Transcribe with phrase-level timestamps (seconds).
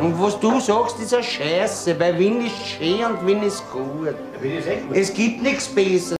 [0.00, 4.14] Und was du sagst, ist eine Scheiße, weil Wien ist schön und Wien ist gut.
[4.92, 6.16] Es gibt nichts Besseres.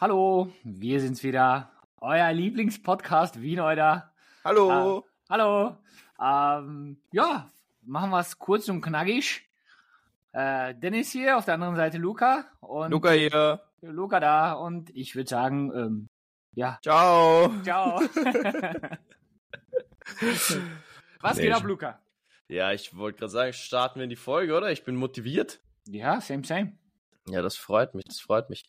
[0.00, 1.72] Hallo, wir sind's wieder.
[2.00, 4.12] Euer Lieblingspodcast Wien, oder?
[4.44, 5.00] Hallo.
[5.00, 5.76] Äh, hallo.
[6.20, 7.50] Ähm, ja,
[7.82, 9.50] machen wir's kurz und knackig.
[10.32, 12.44] Äh, Dennis hier, auf der anderen Seite Luca.
[12.60, 13.62] Und Luca hier.
[13.80, 14.52] Luca da.
[14.52, 16.08] Und ich würde sagen, ähm,
[16.54, 17.50] ja, Ciao.
[17.64, 18.00] ciao.
[21.20, 21.98] Was Nee, geht ab, Luca?
[22.48, 24.70] Ja, ich wollte gerade sagen, starten wir in die Folge, oder?
[24.70, 25.60] Ich bin motiviert.
[25.86, 26.72] Ja, same, same.
[27.28, 28.64] Ja, das freut mich, das freut mich.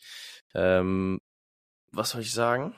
[0.54, 1.20] Ähm,
[1.92, 2.74] was soll ich sagen?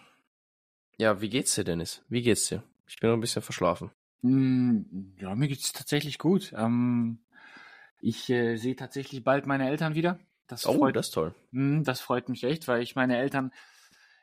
[0.97, 2.03] Ja, wie geht's dir, Dennis?
[2.09, 2.63] Wie geht's dir?
[2.87, 3.91] Ich bin noch ein bisschen verschlafen.
[4.23, 4.81] Mm,
[5.19, 6.51] Ja, mir geht's tatsächlich gut.
[6.55, 7.19] Ähm,
[8.01, 10.19] ich äh, sehe tatsächlich bald meine Eltern wieder.
[10.47, 11.35] Das Oh, freut das ist toll.
[11.51, 13.51] Mm, Das freut mich echt, weil ich meine Eltern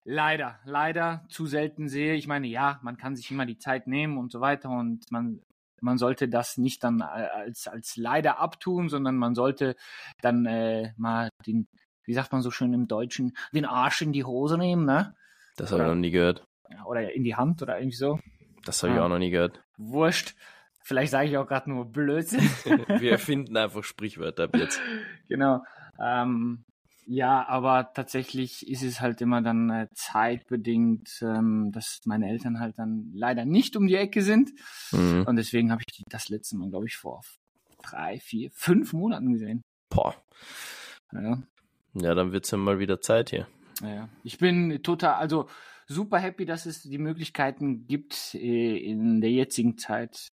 [0.05, 2.15] leider, leider zu selten sehe.
[2.15, 5.41] Ich meine, ja, man kann sich immer die Zeit nehmen und so weiter und man,
[5.85, 9.77] man sollte das nicht dann äh, als, als leider abtun, sondern man sollte
[10.23, 11.69] dann äh, mal den,
[12.05, 15.15] wie sagt man so schön im Deutschen, den Arsch in die Hose nehmen, ne?
[15.57, 16.47] Das habe ich noch nie gehört.
[16.87, 18.19] Oder in die Hand oder irgendwie so.
[18.65, 19.05] Das habe ich Ah.
[19.05, 19.63] auch noch nie gehört.
[19.77, 20.35] Wurscht.
[20.83, 22.41] Vielleicht sage ich auch gerade nur Blödsinn.
[23.01, 24.81] Wir erfinden einfach Sprichwörter ab jetzt.
[25.29, 25.63] Genau.
[26.01, 26.64] Ähm,
[27.07, 32.79] ja, aber tatsächlich ist es halt immer dann äh, zeitbedingt, ähm, dass meine Eltern halt
[32.79, 34.53] dann leider nicht um die Ecke sind.
[34.93, 35.25] Mhm.
[35.27, 37.23] Und deswegen habe ich die das letzte Mal, glaube ich, vor
[37.83, 39.63] drei, vier, fünf Monaten gesehen.
[39.91, 40.15] Boah.
[41.13, 41.43] Ja,
[41.95, 43.47] Ja, dann wird's ja mal wieder Zeit hier.
[43.83, 44.09] ja.
[44.23, 45.49] Ich bin total, also
[45.87, 50.29] super happy, dass es die Möglichkeiten gibt äh, in der jetzigen Zeit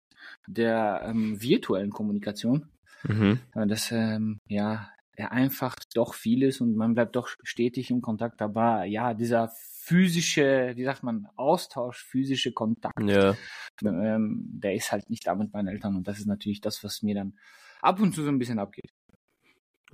[0.48, 2.70] der ähm, virtuellen Kommunikation.
[3.04, 3.40] Mhm.
[3.54, 4.88] Das ähm, ja
[5.22, 8.42] vereinfacht doch vieles und man bleibt doch stetig im Kontakt.
[8.42, 9.52] Aber ja, dieser
[9.84, 13.36] physische, wie sagt man, Austausch, physische Kontakt, Ja,
[13.84, 17.02] ähm, der ist halt nicht da mit meinen Eltern und das ist natürlich das, was
[17.04, 17.38] mir dann
[17.82, 18.92] ab und zu so ein bisschen abgeht.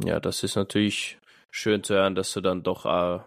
[0.04, 1.18] ja, das ist natürlich
[1.52, 3.20] schön zu hören, dass du dann doch äh,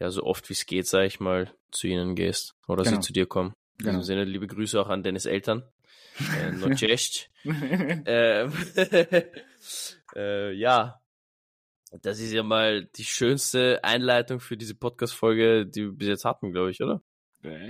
[0.00, 2.96] ja so oft wie es geht, sag ich mal, zu ihnen gehst oder Genau.
[3.00, 3.52] sie zu dir kommen.
[3.78, 3.98] In Genau.
[3.98, 5.64] diesem Sinne, liebe Grüße auch an Dennis Eltern.
[6.38, 6.68] Äh, no
[8.06, 8.52] ähm,
[10.14, 11.00] äh, ja,
[12.00, 16.52] das ist ja mal die schönste Einleitung für diese Podcast-Folge, die wir bis jetzt hatten,
[16.52, 17.02] glaube ich, oder?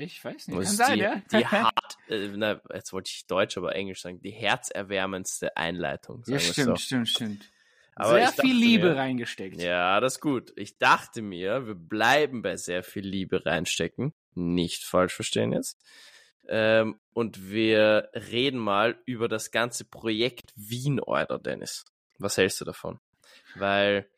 [0.00, 1.22] ich weiß nicht, Das kann ist sein, die, ja?
[1.32, 6.22] die hart, äh, na, jetzt wollte ich Deutsch, aber Englisch sagen, die herzerwärmendste Einleitung.
[6.26, 6.76] ja, stimmt, so.
[6.76, 7.50] stimmt, stimmt.
[7.94, 9.60] Aber Sehr viel Liebe mir- reingesteckt.
[9.60, 10.52] Ja, das ist gut.
[10.56, 14.12] Ich dachte mir, wir bleiben bei sehr viel Liebe reinstecken.
[14.34, 15.78] Nicht falsch verstehen jetzt.
[16.48, 21.84] Ähm, und wir reden mal über das ganze Projekt Wien Order, Dennis.
[22.18, 22.98] Was hältst du davon?
[23.56, 24.08] Weil,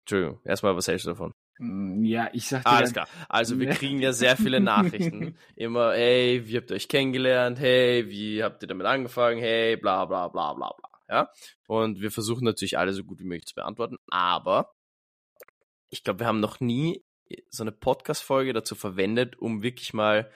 [0.00, 1.32] Entschuldigung, erstmal, was hältst du davon?
[1.58, 3.08] Mm, Ja, ich sag dir, alles klar.
[3.28, 5.36] Also wir kriegen ja sehr viele Nachrichten.
[5.56, 7.58] Immer, hey, wie habt ihr euch kennengelernt?
[7.58, 9.38] Hey, wie habt ihr damit angefangen?
[9.40, 10.88] Hey, bla bla bla bla bla.
[11.08, 11.30] Ja.
[11.66, 13.96] Und wir versuchen natürlich alle so gut wie möglich zu beantworten.
[14.08, 14.74] Aber
[15.90, 17.02] ich glaube, wir haben noch nie
[17.50, 20.30] so eine Podcast-Folge dazu verwendet, um wirklich mal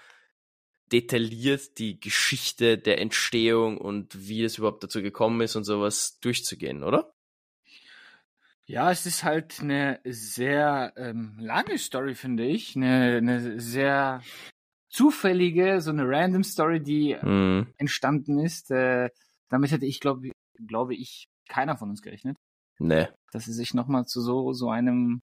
[0.92, 6.82] detailliert die Geschichte der Entstehung und wie es überhaupt dazu gekommen ist und sowas durchzugehen,
[6.84, 7.11] oder?
[8.72, 12.74] Ja, es ist halt eine sehr ähm, lange Story, finde ich.
[12.74, 14.22] Eine, eine sehr
[14.88, 17.66] zufällige, so eine random Story, die Mhm.
[17.76, 18.70] entstanden ist.
[18.70, 19.10] Äh,
[19.50, 20.30] damit hätte ich, glaube
[20.66, 22.38] glaube ich, keiner von uns gerechnet,
[22.78, 23.08] Nee.
[23.32, 25.20] dass es sich nochmal zu so, so einem,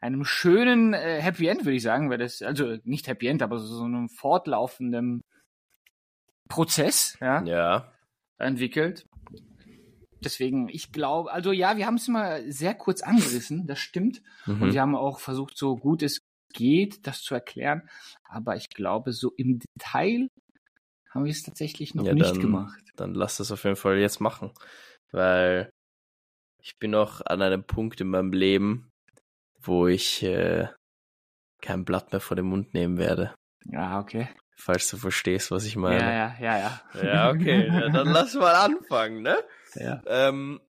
[0.00, 3.60] einem schönen äh, Happy End, würde ich sagen, weil das, also nicht Happy End, aber
[3.60, 5.22] so, so einem fortlaufenden
[6.48, 7.92] Prozess, ja, Ja.
[8.38, 9.06] entwickelt.
[10.24, 14.22] Deswegen, ich glaube, also ja, wir haben es mal sehr kurz angerissen, das stimmt.
[14.46, 14.72] Und Mhm.
[14.72, 16.18] wir haben auch versucht, so gut es
[16.54, 17.88] geht, das zu erklären.
[18.24, 20.28] Aber ich glaube, so im Detail
[21.10, 22.80] haben wir es tatsächlich noch Ja, nicht dann- gemacht.
[22.96, 24.52] dann lass das auf jeden Fall jetzt machen.
[25.10, 25.70] Weil
[26.62, 28.90] ich bin noch an einem Punkt in meinem Leben,
[29.60, 30.68] wo ich äh,
[31.60, 33.34] kein Blatt mehr vor den Mund nehmen werde.
[33.66, 34.28] Ja, okay.
[34.56, 35.98] Falls du verstehst, was ich Ja, meine.
[36.14, 37.02] ja, ja, ja.
[37.02, 37.66] Ja, okay.
[37.68, 39.36] Ja, dann lass mal anfangen, ne?
[39.74, 40.02] Ja.
[40.06, 40.60] Ähm,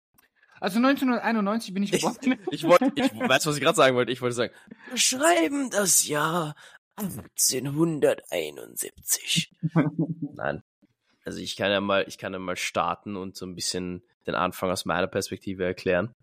[0.59, 2.39] Also 1991 bin ich geboren.
[2.51, 4.11] ich wollte, ich weiß, was ich gerade sagen wollte.
[4.11, 4.53] Ich wollte sagen,
[4.89, 6.55] wir schreiben das Jahr
[6.95, 9.51] 1871.
[10.35, 10.63] Nein.
[11.25, 14.35] Also ich kann ja mal, ich kann ja mal starten und so ein bisschen den
[14.35, 16.13] Anfang aus meiner Perspektive erklären.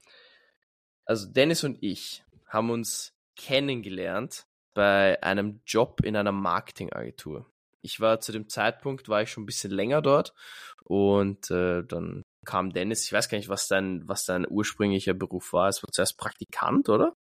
[1.04, 7.46] Also Dennis und ich haben uns kennengelernt bei einem Job in einer Marketingagentur.
[7.82, 10.34] Ich war zu dem Zeitpunkt, war ich schon ein bisschen länger dort
[10.84, 15.52] und äh, dann kam Dennis, ich weiß gar nicht, was dein, was dein ursprünglicher Beruf
[15.52, 15.68] war.
[15.68, 17.14] Es war zuerst Praktikant, oder?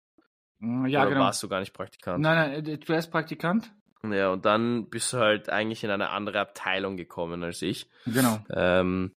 [0.62, 1.22] ja, oder genau.
[1.22, 2.22] warst du gar nicht Praktikant?
[2.22, 3.72] Nein, nein, äh, du erst Praktikant?
[4.04, 7.90] Ja, und dann bist du halt eigentlich in eine andere Abteilung gekommen als ich.
[8.06, 8.40] Genau.
[8.50, 9.12] Ähm,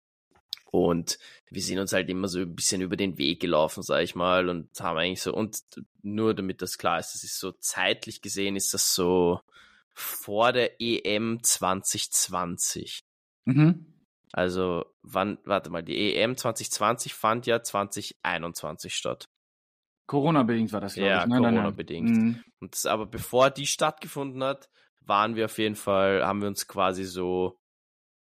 [0.71, 1.19] Und
[1.49, 4.47] wir sind uns halt immer so ein bisschen über den Weg gelaufen, sag ich mal,
[4.47, 5.59] und haben eigentlich so, und
[6.01, 9.41] nur damit das klar ist, das ist so zeitlich gesehen, ist das so
[9.93, 13.03] vor der EM 2020.
[13.45, 13.90] Mhm.
[14.33, 19.27] Also, wann, warte mal, die EM 2020 fand ja 2021 statt.
[20.07, 21.29] Corona-bedingt war das, glaube ja, ich.
[21.29, 22.09] Ja, Corona-bedingt.
[22.09, 22.43] Mhm.
[22.59, 24.69] Und das, aber bevor die stattgefunden hat,
[25.01, 27.59] waren wir auf jeden Fall, haben wir uns quasi so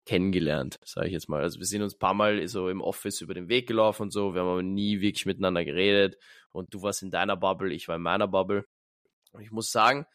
[0.06, 1.42] kennengelernt, sage ich jetzt mal.
[1.42, 4.12] Also wir sind uns ein paar Mal so im Office über den Weg gelaufen und
[4.12, 6.16] so, wir haben aber nie wirklich miteinander geredet
[6.52, 8.64] und du warst in deiner Bubble, ich war in meiner Bubble.
[9.32, 10.06] Und ich muss sagen,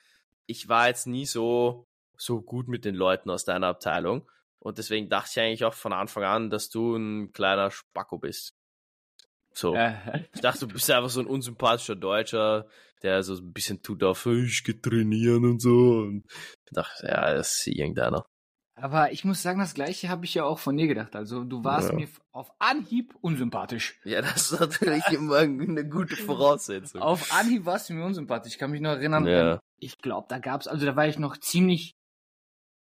[0.47, 1.87] ich war jetzt nie so,
[2.17, 5.93] so gut mit den Leuten aus deiner Abteilung und deswegen dachte ich eigentlich auch von
[5.93, 8.55] Anfang an, dass du ein kleiner Spacko bist.
[9.53, 9.75] So.
[10.33, 12.67] Ich dachte, du bist einfach so ein unsympathischer Deutscher,
[13.03, 15.99] der so ein bisschen tut auf, ich geh trainieren und so.
[15.99, 16.25] Und
[16.65, 18.25] ich dachte, ja, das ist irgendeiner.
[18.77, 21.15] Aber ich muss sagen, das gleiche habe ich ja auch von dir gedacht.
[21.15, 21.95] Also du warst ja.
[21.95, 23.97] mir auf Anhieb unsympathisch.
[24.03, 27.01] Ja, das ist natürlich immer eine gute Voraussetzung.
[27.01, 28.53] Auf Anhieb warst du mir unsympathisch.
[28.53, 29.59] Ich kann mich noch erinnern, ja.
[29.79, 31.95] ich glaube, da gab's, also da war ich noch ziemlich,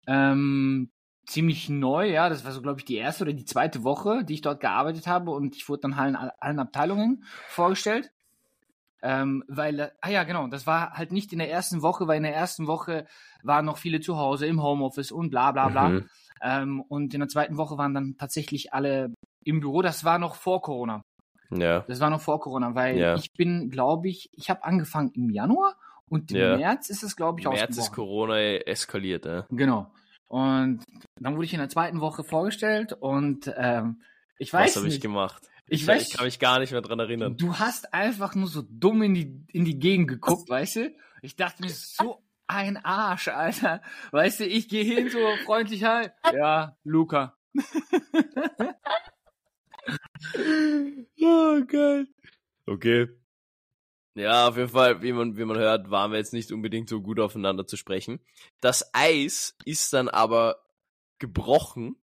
[0.07, 0.91] ähm,
[1.27, 2.29] ziemlich neu, ja.
[2.29, 5.05] Das war so, glaube ich, die erste oder die zweite Woche, die ich dort gearbeitet
[5.05, 8.11] habe und ich wurde dann allen, allen Abteilungen vorgestellt.
[9.03, 12.23] Ähm, weil, ah ja, genau, das war halt nicht in der ersten Woche, weil in
[12.23, 13.05] der ersten Woche
[13.43, 15.89] waren noch viele zu Hause im Homeoffice und bla bla bla.
[15.89, 16.09] Mhm.
[16.41, 19.13] Ähm, und in der zweiten Woche waren dann tatsächlich alle
[19.43, 19.81] im Büro.
[19.81, 21.03] Das war noch vor Corona.
[21.51, 21.81] Ja.
[21.81, 23.15] Das war noch vor Corona, weil ja.
[23.15, 25.75] ich bin, glaube ich, ich habe angefangen im Januar
[26.09, 26.57] und im ja.
[26.57, 29.45] März ist es, glaube ich, Im März ist Corona eskaliert, ja.
[29.49, 29.91] Genau.
[30.27, 30.83] Und
[31.19, 34.01] dann wurde ich in der zweiten Woche vorgestellt und ähm,
[34.37, 35.49] ich weiß Was habe ich gemacht?
[35.67, 37.37] Ich, ich, weiß, ich kann mich gar nicht mehr dran erinnern.
[37.37, 40.95] Du hast einfach nur so dumm in die, in die Gegend geguckt, weißt du?
[41.21, 43.81] Ich dachte mir, so ein Arsch, Alter.
[44.11, 46.13] Weißt du, ich gehe hin so freundlich halt.
[46.33, 47.37] Ja, Luca.
[51.21, 52.07] oh, geil.
[52.65, 53.07] Okay.
[54.17, 57.01] Ja, auf jeden Fall, wie man, wie man hört, waren wir jetzt nicht unbedingt so
[57.01, 58.19] gut aufeinander zu sprechen.
[58.61, 60.65] Das Eis ist dann aber
[61.19, 62.01] gebrochen.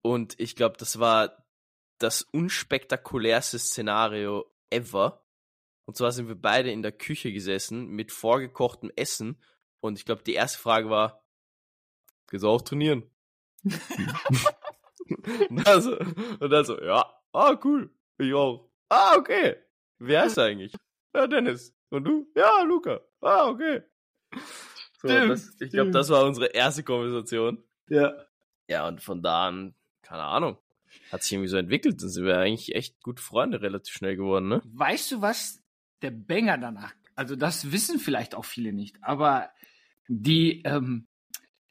[0.00, 1.44] Und ich glaube, das war
[1.98, 5.22] das unspektakulärste Szenario ever.
[5.84, 9.42] Und zwar sind wir beide in der Küche gesessen mit vorgekochtem Essen.
[9.80, 11.22] Und ich glaube, die erste Frage war,
[12.30, 13.10] gehst du auch trainieren?
[15.50, 18.70] und, dann so, und dann so, ja, ah, cool, ich auch.
[18.88, 19.56] Ah, okay.
[19.98, 20.72] Wer ist eigentlich?
[21.14, 21.74] Ja, Dennis.
[21.90, 22.30] Und du?
[22.36, 23.00] Ja, Luca.
[23.20, 23.82] Ah, okay.
[25.02, 27.62] So, das, ich glaube, das war unsere erste Konversation.
[27.88, 28.14] Ja.
[28.68, 30.58] Ja, und von da an, keine Ahnung
[31.10, 32.02] hat sich irgendwie so entwickelt.
[32.02, 34.62] Dann sind wir eigentlich echt gute Freunde relativ schnell geworden, ne?
[34.64, 35.60] Weißt du, was
[36.02, 39.50] der Banger danach, also das wissen vielleicht auch viele nicht, aber
[40.08, 41.06] die ähm,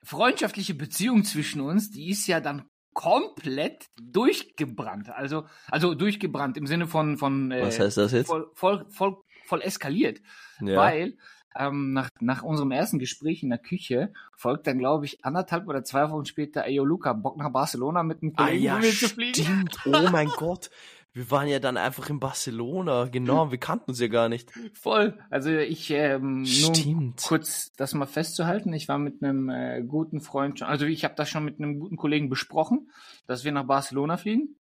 [0.03, 5.09] freundschaftliche Beziehung zwischen uns, die ist ja dann komplett durchgebrannt.
[5.09, 8.27] Also, also durchgebrannt im Sinne von, von äh, Was heißt das jetzt?
[8.27, 9.17] Voll, voll, voll,
[9.49, 10.21] voll eskaliert.
[10.61, 10.77] Ja.
[10.77, 11.17] Weil
[11.55, 15.83] ähm, nach, nach unserem ersten Gespräch in der Küche folgt dann, glaube ich, anderthalb oder
[15.83, 19.09] zwei Wochen später, ey, yo, Luca, Bock nach Barcelona mit einem Kollegen ah, ja, zu
[19.09, 19.33] fliegen?
[19.33, 19.79] Stimmt.
[19.85, 20.69] Oh mein Gott.
[21.11, 24.51] Wir waren ja dann einfach in Barcelona, genau, wir kannten uns ja gar nicht.
[24.73, 25.17] Voll.
[25.31, 30.61] Also ich, ähm, nur kurz das mal festzuhalten, ich war mit einem äh, guten Freund,
[30.61, 32.91] also ich habe das schon mit einem guten Kollegen besprochen,
[33.25, 34.55] dass wir nach Barcelona fliegen.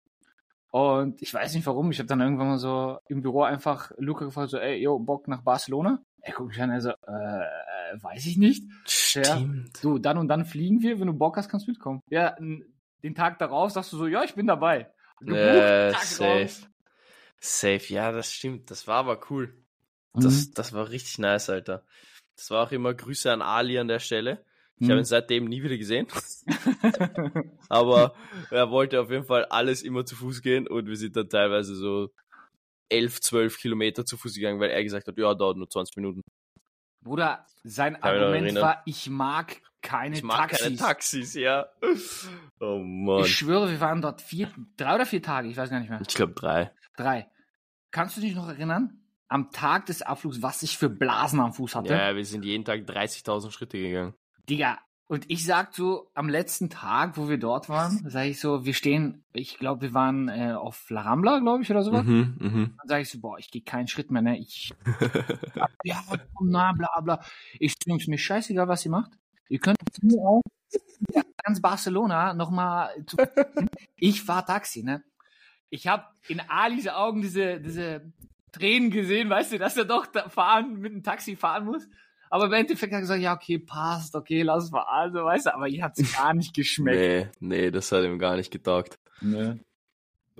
[0.70, 4.26] Und ich weiß nicht warum, ich habe dann irgendwann mal so im Büro einfach Luca
[4.26, 6.02] gefragt, so, ey, yo, Bock nach Barcelona?
[6.20, 8.64] Er guckt mich an, er so, äh, weiß ich nicht.
[8.84, 9.76] Stimmt.
[9.76, 12.02] Ja, du, dann und dann fliegen wir, wenn du Bock hast, kannst du mitkommen.
[12.10, 14.90] Ja, den Tag darauf sagst du so, ja, ich bin dabei.
[15.20, 16.44] Gebucht, äh, safe.
[16.44, 16.68] Drauf.
[17.40, 18.70] Safe, ja, das stimmt.
[18.70, 19.54] Das war aber cool.
[20.12, 20.54] Das, mhm.
[20.54, 21.84] das war richtig nice, Alter.
[22.36, 24.44] Das war auch immer Grüße an Ali an der Stelle.
[24.80, 24.92] Ich mhm.
[24.92, 26.06] habe ihn seitdem nie wieder gesehen.
[27.68, 28.14] aber
[28.50, 31.74] er wollte auf jeden Fall alles immer zu Fuß gehen und wir sind dann teilweise
[31.74, 32.10] so
[32.90, 36.22] 11, 12 Kilometer zu Fuß gegangen, weil er gesagt hat, ja, dauert nur 20 Minuten.
[37.02, 40.60] Bruder, sein Kann Argument war, ich mag keine ich mag Taxis.
[40.60, 41.66] keine Taxis, ja.
[42.60, 43.20] Oh Mann.
[43.20, 46.00] Ich schwöre, wir waren dort vier, drei oder vier Tage, ich weiß gar nicht mehr.
[46.00, 46.72] Ich glaube drei.
[46.96, 47.28] Drei.
[47.90, 49.00] Kannst du dich noch erinnern?
[49.28, 51.92] Am Tag des Abflugs, was ich für Blasen am Fuß hatte?
[51.92, 54.14] Ja, wir sind jeden Tag 30.000 Schritte gegangen.
[54.48, 54.78] Digga,
[55.10, 58.74] und ich sag so, am letzten Tag, wo wir dort waren, sage ich so, wir
[58.74, 62.04] stehen, ich glaube, wir waren äh, auf La Rambla, glaube ich, oder sowas.
[62.04, 62.70] Mhm, mh.
[62.78, 64.38] Dann sage ich so, boah, ich gehe keinen Schritt mehr, ne?
[64.38, 64.74] Ich,
[65.84, 66.02] ja,
[66.42, 67.20] na, bla, bla.
[67.58, 69.12] Ich Jungs, mir scheißegal, was ihr macht.
[69.48, 70.42] Ihr könnt mir auch
[71.42, 73.16] ganz Barcelona nochmal zu.
[73.96, 75.02] ich fahr Taxi, ne?
[75.70, 78.12] Ich habe in Alis Augen diese, diese
[78.52, 81.88] Tränen gesehen, weißt du, dass er doch fahren, mit dem Taxi fahren muss.
[82.30, 85.54] Aber im Endeffekt hat er gesagt, ja, okay, passt, okay, lass mal also, weißt du,
[85.54, 87.32] aber ihr hat's gar nicht geschmeckt.
[87.40, 88.98] Nee, nee, das hat ihm gar nicht getaugt.
[89.20, 89.54] Nee.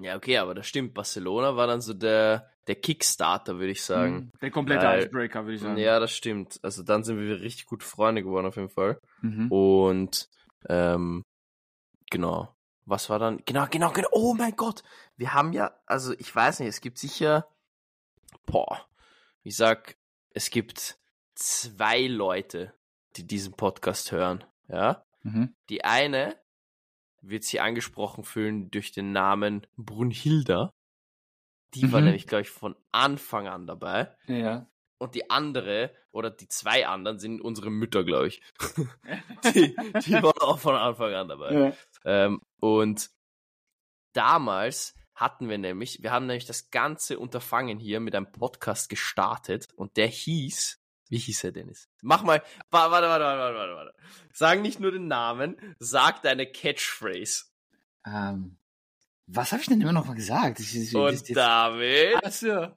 [0.01, 0.95] Ja, okay, aber das stimmt.
[0.95, 4.15] Barcelona war dann so der, der Kickstarter, würde ich sagen.
[4.15, 4.31] Mhm.
[4.41, 5.77] Der komplette Weil- Icebreaker, würde ich sagen.
[5.77, 6.61] Ja, das stimmt.
[6.63, 9.01] Also dann sind wir richtig gute Freunde geworden auf jeden Fall.
[9.23, 9.51] Mhm.
[9.51, 10.29] Und
[10.69, 11.25] ähm,
[12.11, 12.55] genau.
[12.85, 13.43] Was war dann?
[13.45, 14.09] Genau, genau, genau.
[14.13, 14.83] Oh mein Gott.
[15.17, 17.47] Wir haben ja, also ich weiß nicht, es gibt sicher,
[18.47, 18.87] boah,
[19.43, 19.97] ich sag,
[20.31, 20.98] es gibt
[21.39, 22.75] zwei Leute,
[23.17, 24.45] die diesen Podcast hören.
[24.69, 25.05] Ja.
[25.23, 25.55] Mhm.
[25.69, 26.37] Die eine
[27.21, 30.73] wird sich angesprochen fühlen durch den Namen Brunhilda.
[31.75, 32.07] Die war Mhm.
[32.07, 34.15] nämlich, glaube ich, von Anfang an dabei.
[34.27, 34.67] Ja.
[34.99, 38.43] Und die andere, oder die zwei anderen, sind unsere Mütter, glaube ich.
[39.55, 39.77] die,
[40.07, 41.53] die waren auch von Anfang an dabei.
[41.53, 41.73] ja.
[42.05, 43.11] Ähm, und
[44.13, 49.69] damals hatten wir nämlich, wir haben nämlich das ganze Unterfangen hier mit einem Podcast gestartet
[49.75, 51.89] und der hieß, wie hieß er, Dennis?
[52.03, 53.95] Mach mal, wa- warte, warte, warte, warte, warte.
[54.33, 57.45] Sag nicht nur den Namen, sag deine Catchphrase.
[58.07, 58.57] Ähm,
[59.27, 60.59] was habe ich denn immer noch mal gesagt?
[60.59, 62.17] Das ist- das Und jetzt- David.
[62.23, 62.69] Ach so.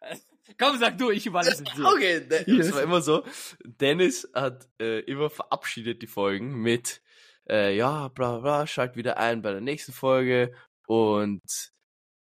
[0.58, 1.84] Komm, sag du, ich überlasse es dir.
[1.86, 2.66] Okay, Yes.
[2.68, 3.24] es war immer so.
[3.64, 7.02] Dennis hat äh, immer verabschiedet die Folgen mit,
[7.48, 10.54] äh, ja, bla bla bla, schalt wieder ein bei der nächsten Folge
[10.86, 11.42] und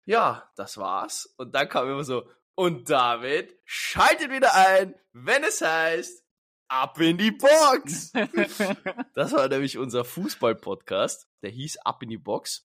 [0.05, 1.33] ja, das war's.
[1.37, 6.25] Und dann kam immer so, und David schaltet wieder ein, wenn es heißt,
[6.67, 8.11] ab in die Box.
[9.13, 11.27] Das war nämlich unser Fußball-Podcast.
[11.41, 12.67] Der hieß Ab in die Box.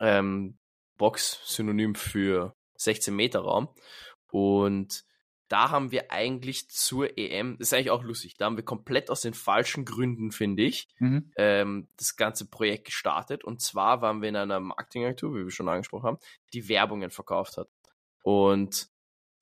[0.00, 0.58] Ähm,
[0.96, 3.68] Box synonym für 16 Meter Raum.
[4.30, 5.04] Und
[5.48, 9.10] da haben wir eigentlich zur EM, das ist eigentlich auch lustig, da haben wir komplett
[9.10, 11.30] aus den falschen Gründen, finde ich, mhm.
[11.36, 13.44] ähm, das ganze Projekt gestartet.
[13.44, 16.18] Und zwar waren wir in einer Marketingagentur, wie wir schon angesprochen haben,
[16.52, 17.68] die Werbungen verkauft hat.
[18.22, 18.88] Und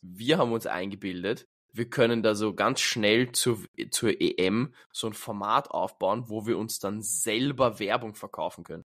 [0.05, 3.59] wir haben uns eingebildet, wir können da so ganz schnell zur,
[3.91, 8.85] zur EM so ein Format aufbauen, wo wir uns dann selber Werbung verkaufen können.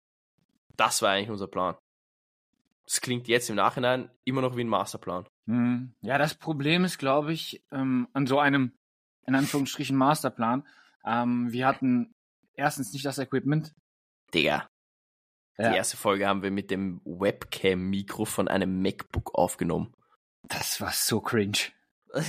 [0.75, 1.75] Das war eigentlich unser Plan.
[2.85, 5.25] Das klingt jetzt im Nachhinein immer noch wie ein Masterplan.
[5.45, 5.95] Mhm.
[6.01, 8.73] Ja, das Problem ist, glaube ich, ähm, an so einem,
[9.25, 10.67] in Anführungsstrichen, Masterplan.
[11.03, 12.13] Ähm, wir hatten
[12.53, 13.73] erstens nicht das Equipment.
[14.31, 14.67] Digga,
[15.57, 19.94] Ja, die erste Folge haben wir mit dem Webcam-Mikro von einem MacBook aufgenommen.
[20.49, 21.57] Das war so cringe.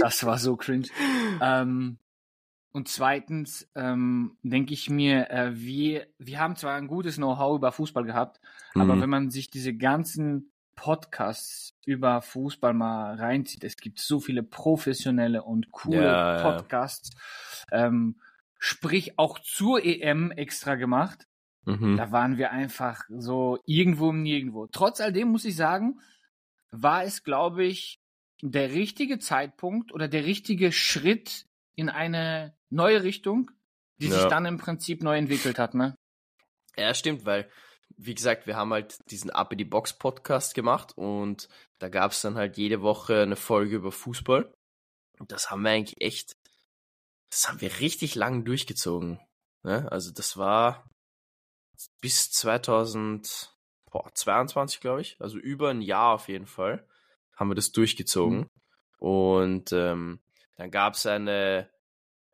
[0.00, 0.88] Das war so cringe.
[1.40, 1.98] Ähm,
[2.72, 7.72] und zweitens ähm, denke ich mir, äh, wir, wir haben zwar ein gutes Know-how über
[7.72, 8.40] Fußball gehabt,
[8.74, 9.00] aber Mhm.
[9.00, 15.42] wenn man sich diese ganzen Podcasts über Fußball mal reinzieht, es gibt so viele professionelle
[15.44, 16.42] und coole Ja, ja.
[16.42, 17.10] Podcasts,
[17.70, 18.16] ähm,
[18.58, 21.26] sprich auch zur EM extra gemacht.
[21.64, 21.96] Mhm.
[21.96, 24.66] Da waren wir einfach so irgendwo im Nirgendwo.
[24.66, 26.00] Trotz alledem muss ich sagen,
[26.82, 27.98] war es, glaube ich,
[28.42, 33.50] der richtige Zeitpunkt oder der richtige Schritt in eine neue Richtung,
[33.98, 34.28] die sich Ja.
[34.28, 35.94] dann im Prinzip neu entwickelt hat, ne?
[36.76, 37.48] Ja, stimmt, weil,
[37.96, 42.12] wie gesagt, wir haben halt diesen Up in die Box Podcast gemacht und da gab
[42.12, 44.52] es dann halt jede Woche eine Folge über Fußball.
[45.18, 46.36] Und das haben wir eigentlich echt,
[47.30, 49.20] das haben wir richtig lang durchgezogen.
[49.62, 49.90] Ne?
[49.92, 50.90] Also das war
[52.00, 52.30] bis
[53.94, 56.86] 2022, glaube ich, also über ein Jahr auf jeden Fall,
[57.36, 58.48] haben wir das durchgezogen.
[58.98, 60.20] Und ähm,
[60.56, 61.68] dann gab es eine,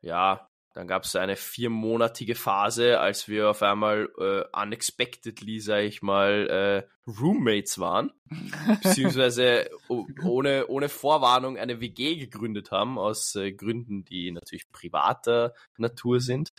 [0.01, 6.01] ja, dann gab es eine viermonatige Phase, als wir auf einmal äh, unexpectedly, sag ich
[6.01, 6.47] mal,
[6.87, 8.11] äh, Roommates waren,
[8.81, 9.69] beziehungsweise
[10.23, 16.53] ohne, ohne Vorwarnung eine WG gegründet haben, aus äh, Gründen, die natürlich privater Natur sind.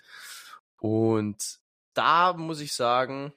[0.79, 1.61] Und
[1.95, 3.33] da muss ich sagen,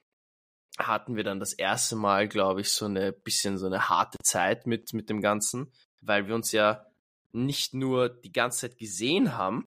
[0.77, 4.67] hatten wir dann das erste Mal, glaube ich, so eine bisschen so eine harte Zeit
[4.67, 6.85] mit, mit dem Ganzen, weil wir uns ja
[7.31, 9.65] nicht nur die ganze Zeit gesehen haben,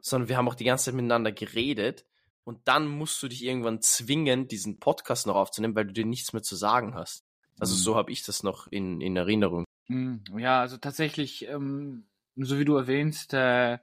[0.00, 2.04] sondern wir haben auch die ganze Zeit miteinander geredet
[2.44, 6.32] und dann musst du dich irgendwann zwingen, diesen Podcast noch aufzunehmen, weil du dir nichts
[6.32, 7.24] mehr zu sagen hast.
[7.58, 7.78] Also Mhm.
[7.78, 9.64] so habe ich das noch in, in Erinnerung.
[9.86, 12.04] Hm, Ja, also tatsächlich, ähm,
[12.36, 13.78] so wie du erwähnst, äh,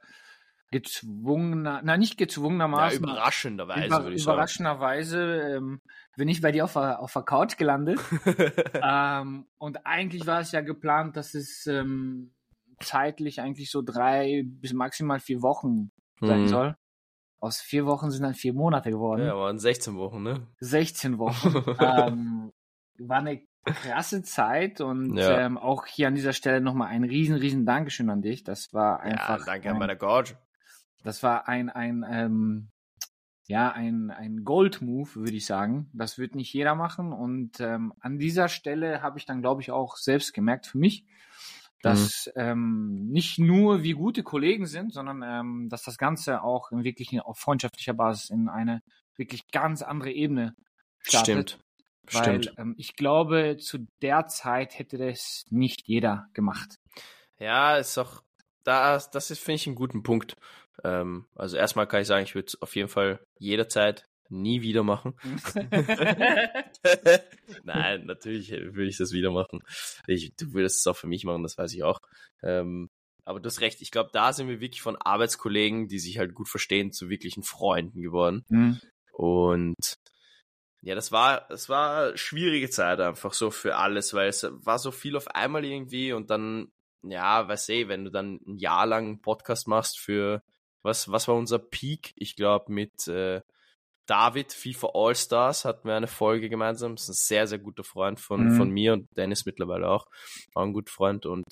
[0.71, 4.33] gezwungener, na nicht Ja, gezwungenermaßen, überraschenderweise, über, würde ich sagen.
[4.33, 5.81] überraschenderweise ähm,
[6.17, 7.99] bin ich bei dir auf der, auf der Couch gelandet.
[8.81, 12.33] ähm, und eigentlich war es ja geplant, dass es ähm,
[12.81, 16.47] zeitlich eigentlich so drei bis maximal vier Wochen sein Hm.
[16.47, 16.75] soll.
[17.39, 19.23] Aus vier Wochen sind dann vier Monate geworden.
[19.23, 20.47] Ja, waren 16 Wochen, ne?
[20.59, 21.55] 16 Wochen.
[21.79, 22.51] ähm,
[22.99, 25.45] war eine krasse Zeit und Ja.
[25.45, 28.43] ähm, auch hier an dieser Stelle nochmal ein riesen, riesen Dankeschön an dich.
[28.43, 29.39] Das war einfach.
[29.39, 30.37] ja, danke an ein, meiner Gorge.
[31.07, 32.67] Das war ein, ein, ähm,
[33.47, 35.89] ja, ein, ein Gold-Move, würde ich sagen.
[35.93, 37.13] Das wird nicht jeder machen.
[37.13, 41.05] Und ähm, an dieser Stelle habe ich dann, glaube ich, auch selbst gemerkt für mich,
[41.81, 46.83] dass ähm, nicht nur wir gute Kollegen sind, sondern ähm, dass das Ganze auch in
[46.83, 48.81] wirklich auf freundschaftlicher Basis in eine
[49.15, 50.55] wirklich ganz andere Ebene
[50.99, 51.51] startet.
[51.51, 51.63] Stimmt.
[52.09, 52.47] Stimmt.
[52.57, 56.79] Weil ähm, ich glaube, zu der Zeit hätte das nicht jeder gemacht.
[57.39, 58.23] Ja, ist auch,
[58.65, 60.35] da, das ist, finde ich, einen guten Punkt.
[60.83, 64.83] Ähm, also erstmal kann ich sagen, ich würde es auf jeden Fall jederzeit nie wieder
[64.83, 65.15] machen.
[67.63, 69.61] Nein, natürlich würde ich das wieder machen.
[70.07, 71.99] Ich, du würdest es auch für mich machen, das weiß ich auch.
[72.43, 72.89] Ähm,
[73.25, 76.33] aber du hast recht, ich glaube, da sind wir wirklich von Arbeitskollegen, die sich halt
[76.33, 78.45] gut verstehen, zu wirklichen Freunden geworden.
[78.49, 78.79] Mhm.
[79.11, 79.97] Und
[80.81, 84.91] ja, das war, das war schwierige Zeit einfach so für alles, weil es war so
[84.91, 86.71] viel auf einmal irgendwie und dann,
[87.03, 90.41] ja, weiß eh, wenn du dann ein Jahr lang einen Podcast machst für,
[90.87, 92.13] was, was war unser Peak?
[92.15, 93.41] Ich glaube, mit äh,
[94.07, 96.95] David, FIFA All-Stars, hatten wir eine Folge gemeinsam.
[96.95, 98.57] Das ist ein sehr, sehr guter Freund von, mhm.
[98.57, 100.07] von mir und Dennis mittlerweile auch.
[100.55, 101.45] Auch ein guter Freund und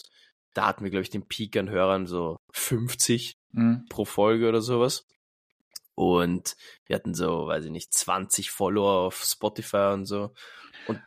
[0.55, 3.85] da hatten wir, glaube ich, den Peak an Hörern so 50 mhm.
[3.89, 5.05] pro Folge oder sowas.
[5.95, 10.33] Und wir hatten so, weiß ich nicht, 20 Follower auf Spotify und so.
[10.87, 11.01] Und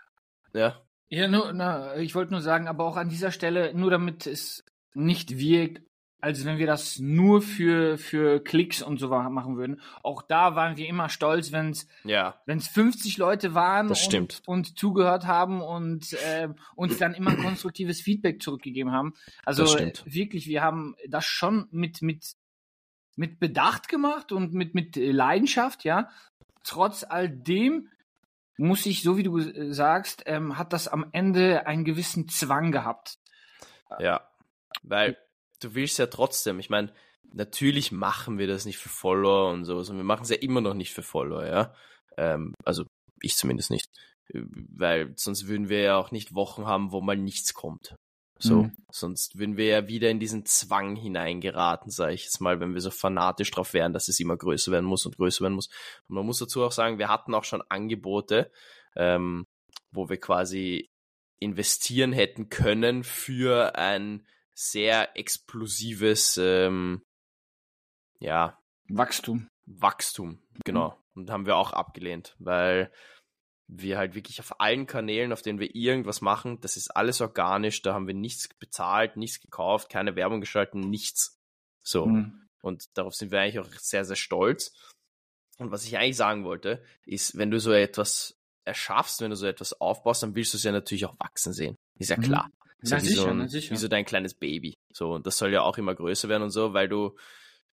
[0.53, 0.81] ja.
[1.09, 4.65] Ja, nur, na, ich wollte nur sagen, aber auch an dieser Stelle, nur damit es
[4.95, 5.88] nicht wirkt,
[6.21, 9.81] als wenn wir das nur für, für Klicks und so machen würden.
[10.03, 12.41] Auch da waren wir immer stolz, wenn es ja.
[12.47, 18.01] wenn's 50 Leute waren das und, und zugehört haben und äh, uns dann immer konstruktives
[18.01, 19.15] Feedback zurückgegeben haben.
[19.45, 19.65] Also
[20.05, 22.35] wirklich, wir haben das schon mit, mit
[23.19, 26.09] mit Bedacht gemacht und mit, mit Leidenschaft, ja.
[26.63, 27.89] Trotz all dem
[28.57, 33.19] muss ich, so wie du sagst, ähm, hat das am Ende einen gewissen Zwang gehabt.
[33.99, 34.29] Ja,
[34.83, 35.17] weil
[35.61, 36.93] du willst ja trotzdem, ich meine,
[37.33, 40.61] natürlich machen wir das nicht für Follower und sowas und wir machen es ja immer
[40.61, 41.75] noch nicht für Follower, ja.
[42.17, 42.85] Ähm, also
[43.21, 43.89] ich zumindest nicht.
[44.33, 47.95] Weil sonst würden wir ja auch nicht Wochen haben, wo mal nichts kommt.
[48.41, 48.77] So, mhm.
[48.93, 52.81] sonst würden wir ja wieder in diesen Zwang hineingeraten, sage ich jetzt mal, wenn wir
[52.81, 55.69] so fanatisch drauf wären, dass es immer größer werden muss und größer werden muss.
[56.09, 58.53] Und man muss dazu auch sagen, wir hatten auch schon Angebote,
[58.95, 59.45] ähm,
[59.91, 60.89] wo wir quasi
[61.41, 64.25] investieren hätten können für ein
[64.59, 67.03] sehr explosives, ähm,
[68.19, 69.49] ja, Wachstum.
[69.67, 70.91] Wachstum, genau.
[70.91, 71.23] Mhm.
[71.23, 72.91] Und haben wir auch abgelehnt, weil
[73.69, 77.83] wir halt wirklich auf allen Kanälen, auf denen wir irgendwas machen, das ist alles organisch,
[77.83, 81.39] da haben wir nichts bezahlt, nichts gekauft, keine Werbung geschalten, nichts.
[81.85, 82.07] So.
[82.07, 82.49] Mhm.
[82.61, 84.73] Und darauf sind wir eigentlich auch sehr, sehr stolz.
[85.59, 89.47] Und was ich eigentlich sagen wollte, ist, wenn du so etwas erschaffst, wenn du so
[89.47, 91.77] etwas aufbaust, dann willst du es ja natürlich auch wachsen sehen.
[91.99, 92.23] Ist ja mhm.
[92.23, 92.51] klar.
[92.83, 94.79] So wie, sicher, so ein, wie so dein kleines Baby.
[94.93, 97.17] So, und das soll ja auch immer größer werden und so, weil du,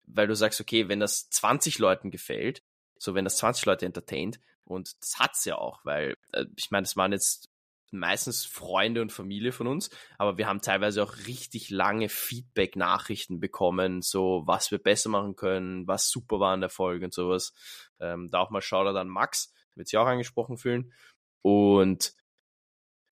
[0.04, 2.62] weil du sagst, okay, wenn das 20 Leuten gefällt,
[2.98, 6.84] so wenn das 20 Leute entertaint, und das hat's ja auch, weil äh, ich meine,
[6.84, 7.48] es waren jetzt
[7.90, 14.02] meistens Freunde und Familie von uns, aber wir haben teilweise auch richtig lange Feedback-Nachrichten bekommen,
[14.02, 17.52] so was wir besser machen können, was super war in der Folge und sowas.
[18.00, 20.92] Ähm, da auch mal Shoutout an Max, wird sich auch angesprochen fühlen.
[21.42, 22.14] Und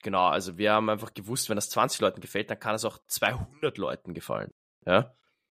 [0.03, 2.99] genau, also wir haben einfach gewusst, wenn das 20 Leuten gefällt, dann kann es auch
[3.07, 4.51] 200 Leuten gefallen.
[4.87, 5.13] Ja.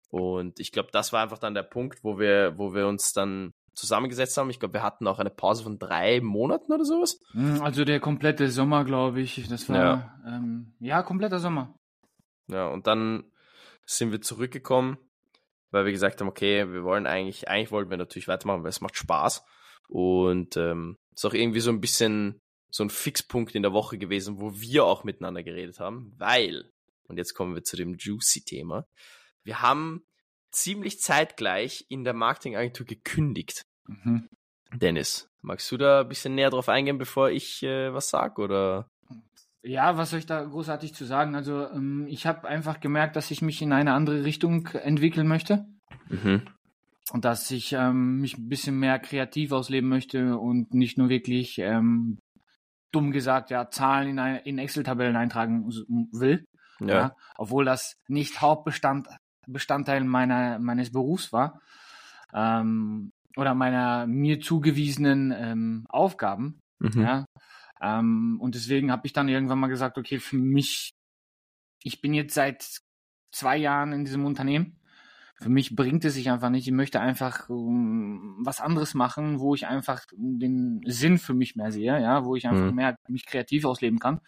[0.09, 3.53] Und ich glaube, das war einfach dann der Punkt, wo wir, wo wir uns dann
[3.75, 4.51] zusammengesetzt haben.
[4.51, 7.21] Ich glaube, wir hatten auch eine Pause von drei Monaten oder sowas.
[7.33, 9.47] Hm, also der komplette Sommer, glaube ich.
[9.49, 10.19] Das war ja.
[10.27, 11.75] Ähm, ja kompletter Sommer.
[12.49, 13.25] Ja, und dann
[13.85, 14.97] sind wir zurückgekommen,
[15.71, 18.81] weil wir gesagt haben, okay, wir wollen eigentlich, eigentlich wollten wir natürlich weitermachen, weil es
[18.81, 19.45] macht Spaß.
[19.89, 22.41] Und ähm, ist auch irgendwie so ein bisschen
[22.77, 26.71] so ein Fixpunkt in der Woche gewesen, wo wir auch miteinander geredet haben, weil,
[27.09, 28.87] und jetzt kommen wir zu dem Juicy-Thema,
[29.45, 30.05] wir haben
[30.51, 33.67] ziemlich zeitgleich in der Marketingagentur gekündigt.
[33.87, 34.29] Mhm.
[34.75, 38.91] Dennis, magst du da ein bisschen näher drauf eingehen, bevor ich äh, was sag oder?
[39.62, 41.35] Ja, was soll ich da großartig zu sagen?
[41.35, 45.67] Also ähm, ich habe einfach gemerkt, dass ich mich in eine andere Richtung entwickeln möchte.
[46.09, 46.43] Mhm.
[47.12, 51.59] Und dass ich ähm, mich ein bisschen mehr kreativ ausleben möchte und nicht nur wirklich
[51.59, 52.19] ähm,
[52.97, 55.69] dumm gesagt, ja, Zahlen in, in Excel-Tabellen eintragen
[56.13, 56.47] will.
[56.81, 56.87] Ja.
[56.87, 57.17] ja.
[57.37, 59.09] Obwohl das nicht Hauptbestand
[59.47, 61.61] Bestandteil meiner, meines Berufs war
[62.35, 66.61] ähm, oder meiner mir zugewiesenen ähm, Aufgaben.
[66.81, 67.01] Mhm.
[67.01, 67.27] Ja?
[67.81, 70.95] Ähm, und deswegen habe ich dann irgendwann mal gesagt, okay, für mich,
[71.83, 72.81] ich bin jetzt seit
[73.31, 74.81] zwei Jahren in diesem Unternehmen.
[75.38, 76.66] Für mich bringt es sich einfach nicht.
[76.66, 81.72] Ich möchte einfach um, was anderes machen, wo ich einfach den Sinn für mich mehr
[81.72, 82.75] sehe, ja, wo ich einfach mhm.
[82.75, 84.20] mehr mich kreativ ausleben kann.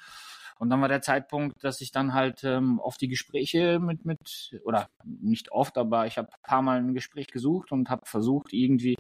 [0.59, 4.61] Und dann war der Zeitpunkt, dass ich dann halt ähm, oft die Gespräche mit, mit,
[4.65, 8.53] oder nicht oft, aber ich habe ein paar Mal ein Gespräch gesucht und habe versucht,
[8.53, 8.97] irgendwie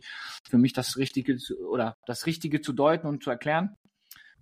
[0.49, 3.77] für mich das Richtige zu, oder das Richtige zu deuten und zu erklären.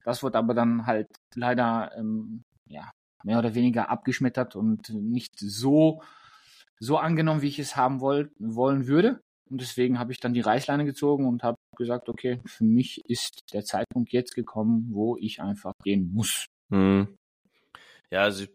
[0.05, 2.92] Das wurde aber dann halt leider ähm, ja,
[3.24, 6.02] mehr oder weniger abgeschmettert und nicht so,
[6.79, 9.21] so angenommen, wie ich es haben wollt, wollen würde.
[9.49, 13.53] Und deswegen habe ich dann die Reißleine gezogen und habe gesagt, okay, für mich ist
[13.53, 16.47] der Zeitpunkt jetzt gekommen, wo ich einfach gehen muss.
[16.71, 17.17] Hm.
[18.11, 18.47] Ja, also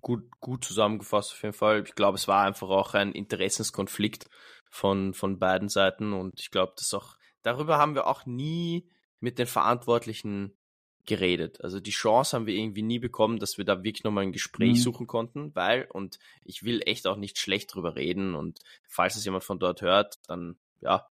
[0.00, 1.82] gut, gut zusammengefasst auf jeden Fall.
[1.86, 4.28] Ich glaube, es war einfach auch ein Interessenskonflikt
[4.70, 8.88] von, von beiden Seiten und ich glaube, dass auch, darüber haben wir auch nie
[9.20, 10.56] mit den Verantwortlichen
[11.06, 11.60] geredet.
[11.62, 14.78] Also die Chance haben wir irgendwie nie bekommen, dass wir da wirklich nochmal ein Gespräch
[14.78, 14.82] mhm.
[14.82, 19.24] suchen konnten, weil, und ich will echt auch nicht schlecht drüber reden und falls es
[19.24, 21.08] jemand von dort hört, dann, ja,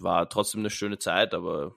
[0.00, 1.76] war trotzdem eine schöne Zeit, aber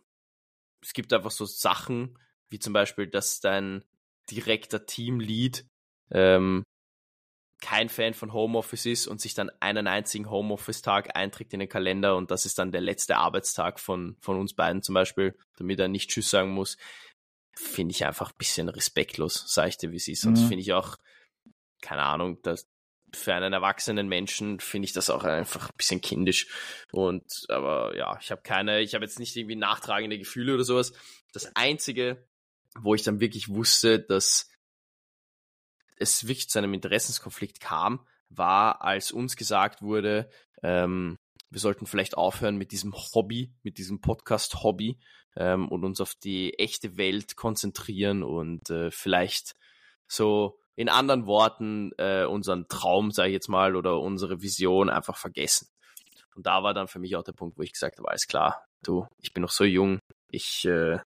[0.82, 2.18] es gibt einfach so Sachen,
[2.50, 3.84] wie zum Beispiel, dass dein
[4.30, 5.66] direkter Teamlead
[6.12, 6.64] ähm,
[7.62, 12.16] kein Fan von Homeoffice ist und sich dann einen einzigen Homeoffice-Tag einträgt in den Kalender
[12.16, 15.88] und das ist dann der letzte Arbeitstag von, von uns beiden zum Beispiel, damit er
[15.88, 16.78] nicht Tschüss sagen muss,
[17.54, 20.26] finde ich einfach ein bisschen respektlos, sage ich dir, wie es ist.
[20.26, 20.36] Und mhm.
[20.36, 20.98] das finde ich auch,
[21.82, 22.68] keine Ahnung, dass
[23.14, 26.48] für einen erwachsenen Menschen finde ich das auch einfach ein bisschen kindisch.
[26.92, 30.94] Und aber ja, ich habe keine, ich habe jetzt nicht irgendwie nachtragende Gefühle oder sowas.
[31.32, 32.28] Das Einzige,
[32.80, 34.50] wo ich dann wirklich wusste, dass
[35.98, 40.30] es wirklich zu einem Interessenskonflikt kam, war, als uns gesagt wurde,
[40.64, 41.18] ähm,
[41.50, 45.00] wir sollten vielleicht aufhören mit diesem Hobby, mit diesem Podcast-Hobby
[45.36, 49.56] ähm, und uns auf die echte Welt konzentrieren und äh, vielleicht
[50.08, 55.18] so in anderen Worten äh, unseren Traum, sage ich jetzt mal, oder unsere Vision einfach
[55.18, 55.70] vergessen.
[56.36, 58.66] Und da war dann für mich auch der Punkt, wo ich gesagt habe, alles klar,
[58.84, 61.00] du, ich bin noch so jung, ich äh,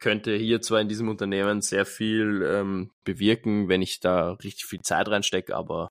[0.00, 4.80] könnte hier zwar in diesem Unternehmen sehr viel ähm, bewirken, wenn ich da richtig viel
[4.82, 5.90] Zeit reinstecke, aber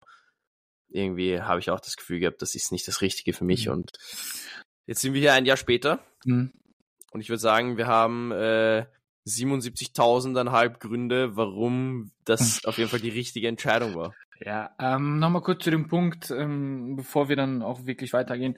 [0.89, 3.67] irgendwie habe ich auch das Gefühl gehabt, das ist nicht das Richtige für mich.
[3.67, 3.73] Mhm.
[3.73, 3.91] Und
[4.85, 5.99] jetzt sind wir hier ein Jahr später.
[6.25, 6.51] Mhm.
[7.11, 8.85] Und ich würde sagen, wir haben äh,
[9.27, 14.13] 77.000 Gründe, warum das auf jeden Fall die richtige Entscheidung war.
[14.39, 18.57] Ja, ähm, nochmal kurz zu dem Punkt, ähm, bevor wir dann auch wirklich weitergehen,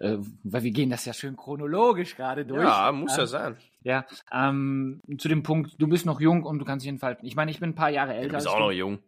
[0.00, 2.62] äh, weil wir gehen das ja schön chronologisch gerade durch.
[2.62, 3.56] Ja, muss ja ähm, sein.
[3.82, 7.26] Ja, ähm, zu dem Punkt, du bist noch jung und du kannst dich entfalten.
[7.26, 8.28] Ich meine, ich bin ein paar Jahre älter.
[8.28, 9.00] Du bist auch noch jung.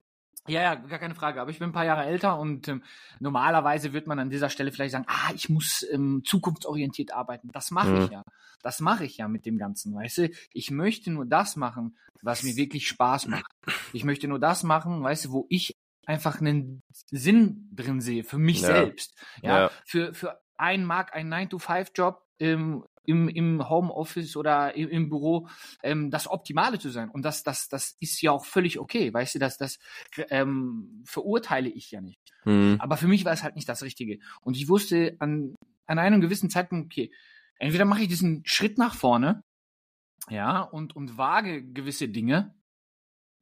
[0.47, 1.40] Ja, ja, gar keine Frage.
[1.40, 2.83] Aber ich bin ein paar Jahre älter und ähm,
[3.18, 7.51] normalerweise wird man an dieser Stelle vielleicht sagen, ah, ich muss ähm, zukunftsorientiert arbeiten.
[7.53, 8.03] Das mache mhm.
[8.03, 8.25] ich ja.
[8.62, 10.31] Das mache ich ja mit dem Ganzen, weißt du?
[10.53, 13.51] Ich möchte nur das machen, was mir wirklich Spaß macht.
[13.92, 18.38] Ich möchte nur das machen, weißt du, wo ich einfach einen Sinn drin sehe, für
[18.38, 18.68] mich ja.
[18.68, 19.14] selbst.
[19.42, 19.70] Ja, ja.
[19.87, 25.48] Für, für einen mag ein 9-to-5-Job ähm, im, im Homeoffice oder im, im Büro
[25.82, 27.10] ähm, das Optimale zu sein.
[27.10, 29.78] Und das, das, das ist ja auch völlig okay, weißt du, das, das
[30.30, 32.20] ähm, verurteile ich ja nicht.
[32.44, 32.76] Mhm.
[32.78, 34.18] Aber für mich war es halt nicht das Richtige.
[34.40, 35.54] Und ich wusste an,
[35.86, 37.12] an einem gewissen Zeitpunkt, okay,
[37.58, 39.42] entweder mache ich diesen Schritt nach vorne,
[40.30, 42.54] ja, und, und wage gewisse Dinge,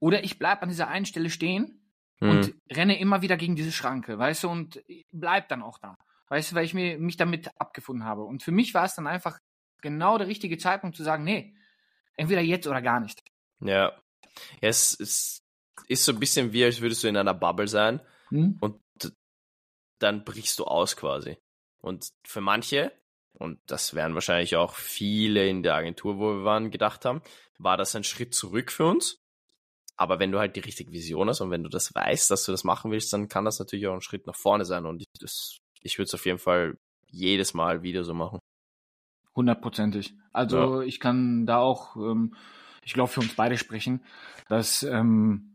[0.00, 1.80] oder ich bleib an dieser einen Stelle stehen
[2.18, 2.30] mhm.
[2.30, 5.96] und renne immer wieder gegen diese Schranke, weißt du, und bleib dann auch da.
[6.32, 8.22] Weißt du, weil ich mir, mich damit abgefunden habe.
[8.22, 9.38] Und für mich war es dann einfach
[9.82, 11.54] genau der richtige Zeitpunkt zu sagen, nee,
[12.16, 13.22] entweder jetzt oder gar nicht.
[13.60, 13.92] Ja.
[13.92, 13.92] ja
[14.62, 15.42] es, es
[15.88, 18.56] ist so ein bisschen wie, als würdest du in einer Bubble sein hm?
[18.62, 18.80] und
[19.98, 21.36] dann brichst du aus quasi.
[21.82, 22.92] Und für manche,
[23.34, 27.20] und das werden wahrscheinlich auch viele in der Agentur, wo wir waren, gedacht haben,
[27.58, 29.18] war das ein Schritt zurück für uns.
[29.98, 32.52] Aber wenn du halt die richtige Vision hast und wenn du das weißt, dass du
[32.52, 34.86] das machen willst, dann kann das natürlich auch ein Schritt nach vorne sein.
[34.86, 38.38] Und ich, ich würde es auf jeden Fall jedes Mal wieder so machen.
[39.34, 40.14] Hundertprozentig.
[40.32, 40.86] Also ja.
[40.86, 42.34] ich kann da auch, ähm,
[42.84, 44.04] ich glaube, für uns beide sprechen,
[44.48, 45.52] dass ähm,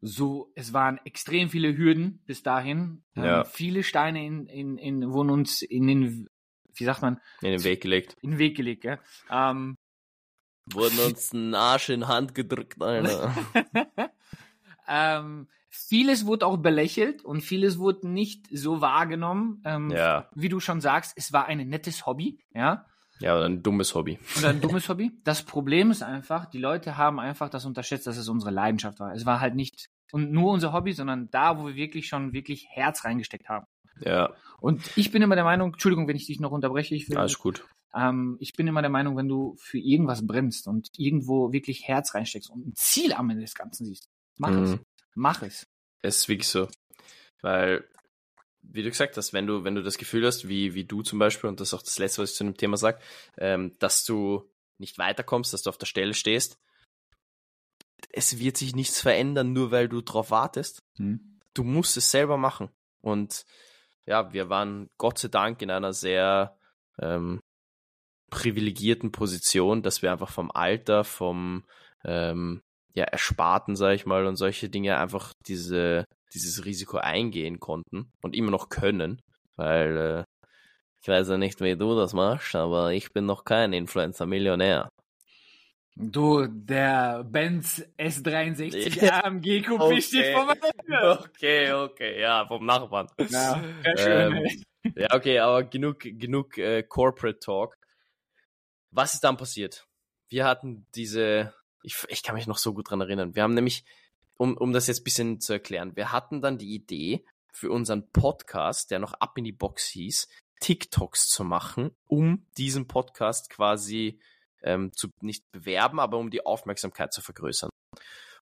[0.00, 3.02] so, es waren extrem viele Hürden bis dahin.
[3.14, 3.44] Ähm, ja.
[3.44, 6.28] viele Steine in, in, in, wurden uns in den,
[6.74, 7.20] wie sagt man?
[7.42, 8.16] In den Weg gelegt.
[8.22, 8.98] In den Weg gelegt, ja.
[9.30, 9.76] Ähm,
[10.66, 13.34] wurden uns einen Arsch in Hand gedrückt, Alter.
[14.88, 19.62] ähm, vieles wurde auch belächelt und vieles wurde nicht so wahrgenommen.
[19.64, 20.28] Ähm, ja.
[20.34, 22.86] Wie du schon sagst, es war ein nettes Hobby, ja.
[23.20, 24.18] Ja, oder ein dummes Hobby.
[24.38, 25.12] Oder ein dummes Hobby.
[25.24, 29.12] Das Problem ist einfach, die Leute haben einfach das unterschätzt, dass es unsere Leidenschaft war.
[29.12, 32.66] Es war halt nicht und nur unser Hobby, sondern da, wo wir wirklich schon wirklich
[32.70, 33.66] Herz reingesteckt haben.
[34.00, 34.32] Ja.
[34.60, 37.38] Und ich bin immer der Meinung, Entschuldigung, wenn ich dich noch unterbreche, ich will, Alles
[37.38, 37.66] gut.
[37.94, 42.14] Ähm, ich bin immer der Meinung, wenn du für irgendwas brennst und irgendwo wirklich Herz
[42.14, 44.62] reinsteckst und ein Ziel am Ende des Ganzen siehst, mach mhm.
[44.62, 44.78] es.
[45.14, 45.66] Mach es.
[46.02, 46.68] Es ist wirklich so.
[47.42, 47.84] Weil
[48.62, 51.18] wie du gesagt hast, wenn du, wenn du das Gefühl hast, wie, wie du zum
[51.18, 53.00] Beispiel, und das ist auch das Letzte, was ich zu dem Thema sage,
[53.38, 56.58] ähm, dass du nicht weiterkommst, dass du auf der Stelle stehst,
[58.12, 60.82] es wird sich nichts verändern, nur weil du drauf wartest.
[60.96, 61.38] Mhm.
[61.54, 62.70] Du musst es selber machen.
[63.00, 63.44] Und
[64.06, 66.58] ja, wir waren Gott sei Dank in einer sehr
[66.98, 67.40] ähm,
[68.30, 71.64] privilegierten Position, dass wir einfach vom Alter, vom
[72.04, 72.62] ähm,
[72.94, 78.36] ja, Ersparten, sage ich mal, und solche Dinge einfach diese dieses Risiko eingehen konnten und
[78.36, 79.20] immer noch können,
[79.56, 80.24] weil äh,
[81.02, 84.90] Ich weiß ja nicht, wie du das machst, aber ich bin noch kein Influencer-Millionär.
[85.96, 90.00] Du, der Benz S63 AMG Coupé okay.
[90.02, 91.24] steht vor meiner Tür.
[91.28, 93.08] Okay, okay, ja, vom Nachbarn.
[93.28, 93.62] Ja,
[93.96, 94.36] schön.
[94.36, 97.76] Ähm, ja, okay, aber genug, genug äh, Corporate Talk.
[98.90, 99.86] Was ist dann passiert?
[100.28, 103.34] Wir hatten diese, ich, ich kann mich noch so gut dran erinnern.
[103.34, 103.84] Wir haben nämlich,
[104.36, 108.10] um, um das jetzt ein bisschen zu erklären, wir hatten dann die Idee für unseren
[108.10, 110.28] Podcast, der noch ab in die Box hieß,
[110.60, 114.20] TikToks zu machen, um diesen Podcast quasi
[114.62, 117.70] ähm, zu nicht bewerben, aber um die Aufmerksamkeit zu vergrößern.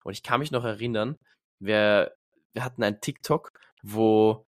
[0.04, 1.16] Und ich kann mich noch erinnern,
[1.60, 2.14] wir,
[2.52, 3.50] wir hatten einen TikTok,
[3.82, 4.44] wo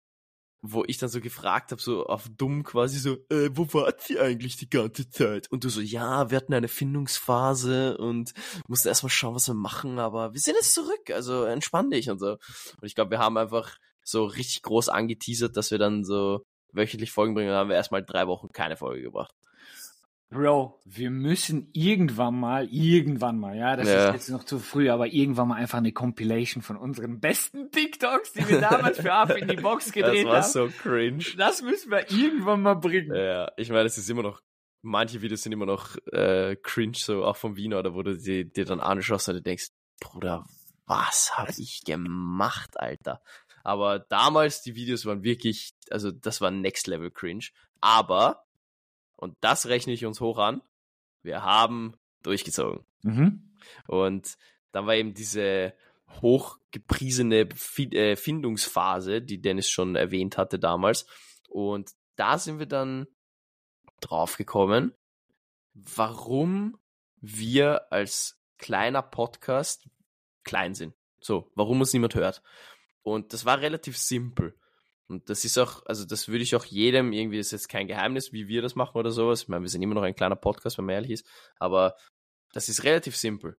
[0.72, 4.22] wo ich dann so gefragt habe, so auf dumm quasi so, äh, wo wart ihr
[4.22, 5.50] eigentlich die ganze Zeit?
[5.50, 8.32] Und du so, ja, wir hatten eine Findungsphase und
[8.66, 12.18] mussten erstmal schauen, was wir machen, aber wir sind jetzt zurück, also entspann dich und
[12.18, 12.32] so.
[12.32, 17.10] Und ich glaube, wir haben einfach so richtig groß angeteasert, dass wir dann so wöchentlich
[17.10, 19.34] Folgen bringen, dann haben wir erstmal drei Wochen keine Folge gebracht.
[20.30, 24.08] Bro, wir müssen irgendwann mal, irgendwann mal, ja, das ja.
[24.08, 28.34] ist jetzt noch zu früh, aber irgendwann mal einfach eine Compilation von unseren besten TikToks,
[28.34, 30.34] die wir damals für Ab in die Box gedreht haben.
[30.34, 30.70] Das war haben.
[30.70, 31.24] so cringe.
[31.38, 33.14] Das müssen wir irgendwann mal bringen.
[33.14, 34.42] Ja, ich meine, es ist immer noch,
[34.82, 38.44] manche Videos sind immer noch äh, cringe, so auch vom Wiener, oder wo du dir,
[38.44, 40.44] dir dann anschaust und du denkst, Bruder,
[40.84, 43.22] was habe ich gemacht, Alter?
[43.64, 47.46] Aber damals, die Videos waren wirklich, also das war Next Level Cringe.
[47.80, 48.44] Aber
[49.18, 50.62] und das rechne ich uns hoch an.
[51.22, 52.86] Wir haben durchgezogen.
[53.02, 53.50] Mhm.
[53.88, 54.38] Und
[54.70, 55.74] dann war eben diese
[56.22, 61.04] hochgepriesene äh, Findungsphase, die Dennis schon erwähnt hatte damals.
[61.48, 63.08] Und da sind wir dann
[64.00, 64.94] draufgekommen,
[65.74, 66.78] warum
[67.20, 69.88] wir als kleiner Podcast
[70.44, 70.94] klein sind.
[71.20, 72.40] So, warum uns niemand hört.
[73.02, 74.54] Und das war relativ simpel.
[75.08, 77.88] Und das ist auch, also das würde ich auch jedem irgendwie, das ist jetzt kein
[77.88, 79.42] Geheimnis, wie wir das machen oder sowas.
[79.42, 81.26] Ich meine, wir sind immer noch ein kleiner Podcast, wenn man ehrlich ist.
[81.58, 81.96] Aber
[82.52, 83.56] das ist relativ simpel.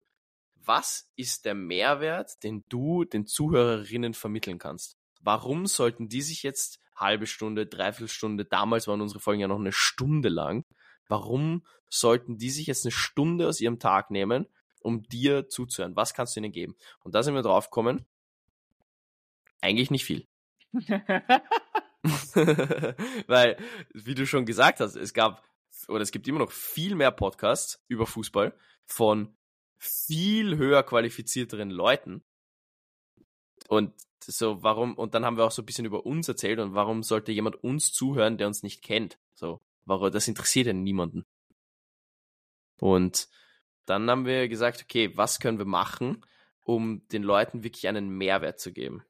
[0.54, 4.98] Was ist der Mehrwert, den du den Zuhörerinnen vermitteln kannst?
[5.20, 9.58] Warum sollten die sich jetzt halbe Stunde, dreiviertel Stunde, damals waren unsere Folgen ja noch
[9.58, 10.64] eine Stunde lang,
[11.08, 14.46] warum sollten die sich jetzt eine Stunde aus ihrem Tag nehmen,
[14.80, 15.96] um dir zuzuhören?
[15.96, 16.76] Was kannst du ihnen geben?
[17.00, 18.04] Und da sind wir drauf gekommen,
[19.61, 20.28] eigentlich nicht viel.
[23.26, 23.59] Weil,
[23.92, 25.46] wie du schon gesagt hast, es gab
[25.88, 28.54] oder es gibt immer noch viel mehr Podcasts über Fußball
[28.87, 29.37] von
[29.78, 32.24] viel höher qualifizierteren Leuten.
[33.68, 36.74] Und so, warum, und dann haben wir auch so ein bisschen über uns erzählt und
[36.74, 39.18] warum sollte jemand uns zuhören, der uns nicht kennt?
[39.35, 41.24] So, warum, das interessiert ja niemanden.
[42.81, 43.28] Und
[43.87, 46.24] dann haben wir gesagt, okay, was können wir machen,
[46.64, 49.02] um den Leuten wirklich einen Mehrwert zu geben?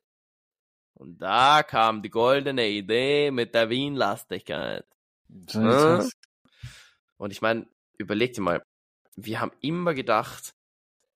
[0.99, 4.85] Und da kam die goldene Idee mit der Wien-Lastigkeit.
[5.49, 6.03] So
[7.19, 8.63] Und ich meine, überleg dir mal,
[9.15, 10.55] wir haben immer gedacht,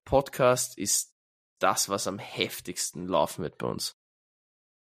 [0.04, 1.12] Podcast ist
[1.58, 3.96] das, was am heftigsten laufen wird bei uns.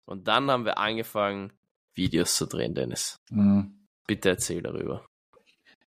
[0.06, 1.52] Und dann haben wir angefangen,
[1.94, 3.16] Videos zu drehen, Dennis.
[3.30, 3.86] Mhm.
[4.06, 5.06] Bitte erzähl darüber.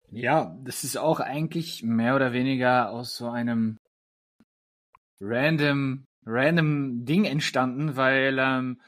[0.09, 3.77] Ja, das ist auch eigentlich mehr oder weniger aus so einem
[5.19, 8.81] random random Ding entstanden, weil, ähm,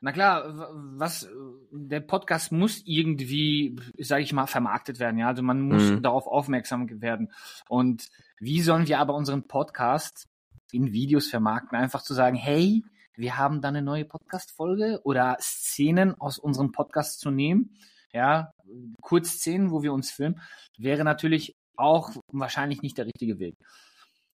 [0.00, 1.28] na klar, was
[1.72, 5.18] der Podcast muss irgendwie, sage ich mal, vermarktet werden.
[5.18, 6.02] Ja, also man muss mhm.
[6.02, 7.32] darauf aufmerksam werden.
[7.68, 10.28] Und wie sollen wir aber unseren Podcast
[10.70, 11.76] in Videos vermarkten?
[11.76, 12.84] Einfach zu sagen, hey,
[13.16, 17.76] wir haben da eine neue Podcast-Folge oder Szenen aus unserem Podcast zu nehmen.
[18.12, 18.52] Ja,
[19.00, 20.40] Kurzszenen, wo wir uns filmen,
[20.78, 23.56] wäre natürlich auch wahrscheinlich nicht der richtige Weg.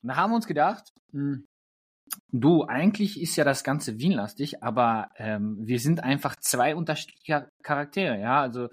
[0.02, 1.48] Und da haben wir uns gedacht, mh, hm,
[2.32, 8.20] Du, eigentlich ist ja das Ganze Wien-lastig, aber ähm, wir sind einfach zwei unterschiedliche Charaktere,
[8.20, 8.42] ja.
[8.42, 8.70] Also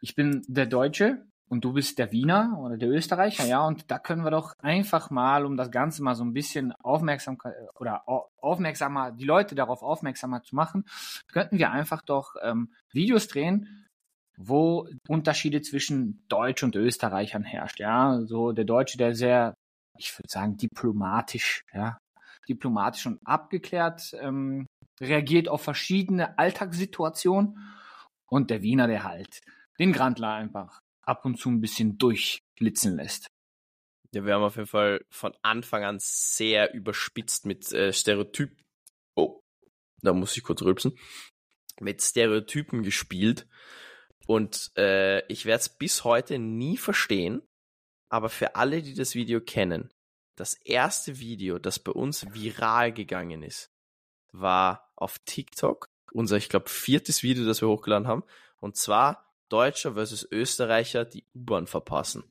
[0.00, 3.66] ich bin der Deutsche und du bist der Wiener oder der Österreicher, ja.
[3.66, 7.38] Und da können wir doch einfach mal, um das Ganze mal so ein bisschen aufmerksam
[7.78, 8.04] oder
[8.38, 10.84] aufmerksamer, die Leute darauf aufmerksamer zu machen,
[11.32, 13.86] könnten wir einfach doch ähm, Videos drehen,
[14.38, 18.20] wo Unterschiede zwischen Deutsch und Österreichern herrscht, ja.
[18.24, 19.54] So der Deutsche, der sehr
[19.98, 21.98] ich würde sagen, diplomatisch, ja,
[22.48, 24.66] diplomatisch und abgeklärt ähm,
[25.00, 27.58] reagiert auf verschiedene Alltagssituationen
[28.26, 29.40] und der Wiener, der halt
[29.78, 33.28] den Grandler einfach ab und zu ein bisschen durchblitzen lässt.
[34.12, 38.56] Ja, wir haben auf jeden Fall von Anfang an sehr überspitzt mit äh, Stereotypen.
[39.14, 39.40] Oh,
[40.00, 40.98] da muss ich kurz rülpsen.
[41.80, 43.46] Mit Stereotypen gespielt.
[44.26, 47.42] Und äh, ich werde es bis heute nie verstehen.
[48.08, 49.90] Aber für alle, die das Video kennen,
[50.36, 53.70] das erste Video, das bei uns viral gegangen ist,
[54.32, 55.88] war auf TikTok.
[56.12, 58.22] Unser, ich glaube, viertes Video, das wir hochgeladen haben.
[58.60, 62.24] Und zwar Deutscher versus Österreicher die U-Bahn verpassen.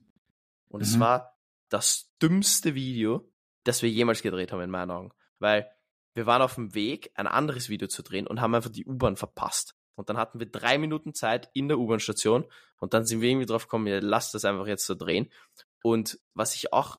[0.69, 0.85] Und mhm.
[0.85, 1.37] es war
[1.69, 3.29] das dümmste Video,
[3.63, 5.11] das wir jemals gedreht haben, in meinen Augen.
[5.39, 5.69] Weil
[6.13, 9.17] wir waren auf dem Weg, ein anderes Video zu drehen und haben einfach die U-Bahn
[9.17, 9.75] verpasst.
[9.95, 12.45] Und dann hatten wir drei Minuten Zeit in der U-Bahn-Station
[12.79, 15.31] und dann sind wir irgendwie drauf gekommen, ja, lass das einfach jetzt so drehen.
[15.81, 16.97] Und was ich auch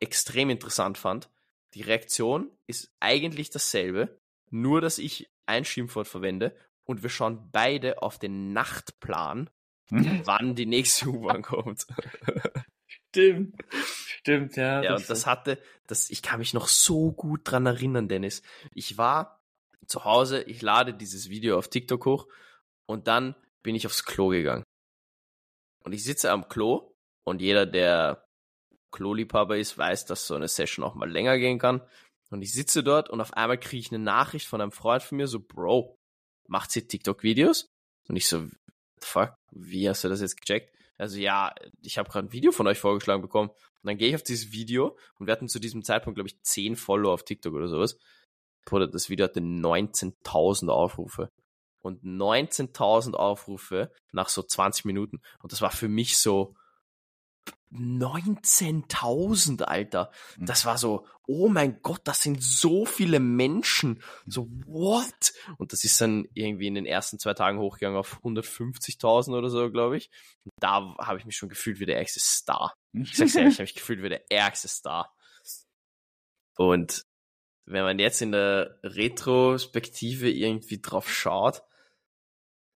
[0.00, 1.30] extrem interessant fand,
[1.74, 8.02] die Reaktion ist eigentlich dasselbe, nur dass ich ein Schimpfwort verwende und wir schauen beide
[8.02, 9.50] auf den Nachtplan,
[9.90, 10.22] mhm.
[10.24, 11.86] wann die nächste U-Bahn kommt.
[12.86, 13.56] Stimmt.
[13.70, 14.82] Stimmt, ja.
[14.82, 18.42] Ja, und das hatte, das, ich kann mich noch so gut dran erinnern, Dennis.
[18.72, 19.42] Ich war
[19.86, 22.28] zu Hause, ich lade dieses Video auf TikTok hoch
[22.86, 24.64] und dann bin ich aufs Klo gegangen.
[25.84, 28.26] Und ich sitze am Klo und jeder, der
[28.94, 31.82] Kloliebhaber ist, weiß, dass so eine Session auch mal länger gehen kann.
[32.30, 35.16] Und ich sitze dort und auf einmal kriege ich eine Nachricht von einem Freund von
[35.16, 35.98] mir, so, Bro,
[36.46, 37.68] macht sie TikTok-Videos?
[38.08, 38.46] Und ich so,
[39.00, 40.72] fuck, wie hast du das jetzt gecheckt?
[40.96, 41.52] Also ja,
[41.82, 43.50] ich habe gerade ein Video von euch vorgeschlagen bekommen.
[43.50, 46.40] Und dann gehe ich auf dieses Video und wir hatten zu diesem Zeitpunkt, glaube ich,
[46.42, 47.98] 10 Follower auf TikTok oder sowas.
[48.64, 51.30] Bruder, das Video hatte 19.000 Aufrufe.
[51.82, 55.20] Und 19.000 Aufrufe nach so 20 Minuten.
[55.42, 56.54] Und das war für mich so,
[57.74, 60.10] 19.000, Alter.
[60.38, 60.46] Mhm.
[60.46, 64.02] Das war so, oh mein Gott, das sind so viele Menschen.
[64.26, 65.32] So, what?
[65.58, 69.70] Und das ist dann irgendwie in den ersten zwei Tagen hochgegangen auf 150.000 oder so,
[69.70, 70.10] glaube ich.
[70.44, 72.74] Und da habe ich mich schon gefühlt wie der ärgste Star.
[72.92, 75.12] Ich sag's ehrlich, ich habe mich gefühlt wie der ärgste Star.
[76.56, 77.04] Und
[77.66, 81.62] wenn man jetzt in der Retrospektive irgendwie drauf schaut,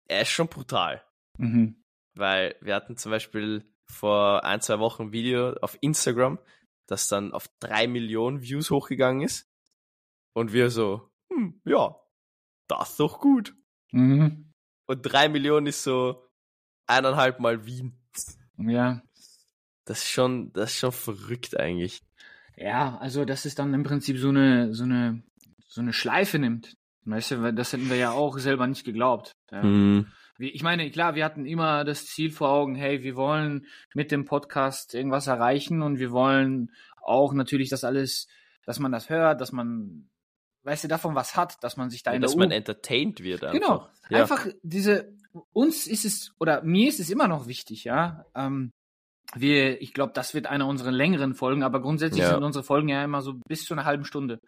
[0.06, 1.02] er ist schon brutal.
[1.38, 1.82] Mhm.
[2.14, 6.38] Weil wir hatten zum Beispiel vor ein, zwei Wochen ein Video auf Instagram,
[6.86, 9.48] das dann auf drei Millionen Views hochgegangen ist.
[10.34, 11.96] Und wir so, hm, ja,
[12.68, 13.54] das ist doch gut.
[13.92, 14.52] Mhm.
[14.86, 16.28] Und drei Millionen ist so
[16.86, 17.98] eineinhalb Mal Wien.
[18.58, 19.02] Ja.
[19.86, 22.02] Das ist schon, das ist schon verrückt eigentlich.
[22.56, 25.22] Ja, also dass es dann im Prinzip so eine, so eine,
[25.66, 26.74] so eine Schleife nimmt.
[27.06, 29.32] Weißt du, das hätten wir ja auch selber nicht geglaubt.
[29.52, 30.06] Mhm
[30.38, 34.24] ich meine, klar, wir hatten immer das Ziel vor Augen, hey, wir wollen mit dem
[34.24, 38.28] Podcast irgendwas erreichen und wir wollen auch natürlich das alles,
[38.64, 40.08] dass man das hört, dass man,
[40.64, 43.44] weißt du, davon was hat, dass man sich da ja, in dass man entertained wird.
[43.44, 43.60] Einfach.
[43.60, 44.22] Genau, ja.
[44.22, 45.12] einfach diese,
[45.52, 48.72] uns ist es, oder mir ist es immer noch wichtig, ja, ähm,
[49.34, 52.34] wir, ich glaube, das wird eine unserer längeren Folgen, aber grundsätzlich ja.
[52.34, 54.40] sind unsere Folgen ja immer so bis zu einer halben Stunde.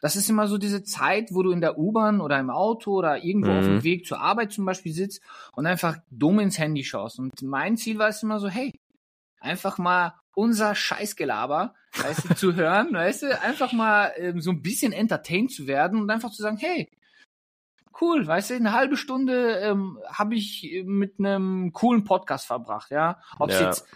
[0.00, 3.24] Das ist immer so diese Zeit, wo du in der U-Bahn oder im Auto oder
[3.24, 3.58] irgendwo mhm.
[3.58, 3.84] auf dem mhm.
[3.84, 7.18] Weg zur Arbeit zum Beispiel sitzt und einfach dumm ins Handy schaust.
[7.18, 8.72] Und mein Ziel war es immer so, hey,
[9.40, 14.62] einfach mal unser Scheißgelaber, weißt du, zu hören, weißt du, einfach mal ähm, so ein
[14.62, 16.88] bisschen entertained zu werden und einfach zu sagen, hey,
[18.00, 23.20] cool, weißt du, eine halbe Stunde ähm, habe ich mit einem coolen Podcast verbracht, ja.
[23.38, 23.66] Ob es ja.
[23.66, 23.86] jetzt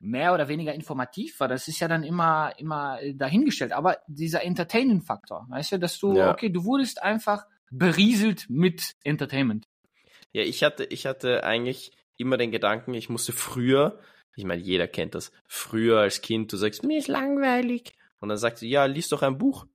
[0.00, 3.72] mehr oder weniger informativ war, das ist ja dann immer, immer äh, dahingestellt.
[3.72, 6.32] Aber dieser Entertainment-Faktor, weißt du, dass du, ja.
[6.32, 9.68] okay, du wurdest einfach berieselt mit Entertainment.
[10.32, 14.00] Ja, ich hatte, ich hatte eigentlich immer den Gedanken, ich musste früher,
[14.34, 17.92] ich meine, jeder kennt das, früher als Kind, du sagst, mir ist langweilig.
[18.20, 19.66] Und dann sagst du, ja, lies doch ein Buch.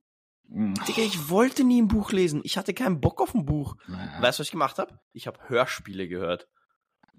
[0.48, 0.74] Mm.
[0.86, 2.40] Digga, ich wollte nie ein Buch lesen.
[2.44, 3.76] Ich hatte keinen Bock auf ein Buch.
[3.88, 4.22] Ja.
[4.22, 4.98] Weißt du, was ich gemacht habe?
[5.12, 6.48] Ich habe Hörspiele gehört.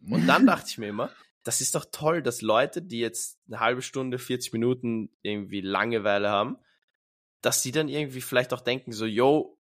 [0.10, 1.10] Und dann dachte ich mir immer,
[1.48, 6.30] das ist doch toll, dass Leute, die jetzt eine halbe Stunde, 40 Minuten irgendwie Langeweile
[6.30, 6.58] haben,
[7.42, 9.58] dass sie dann irgendwie vielleicht auch denken, so, yo,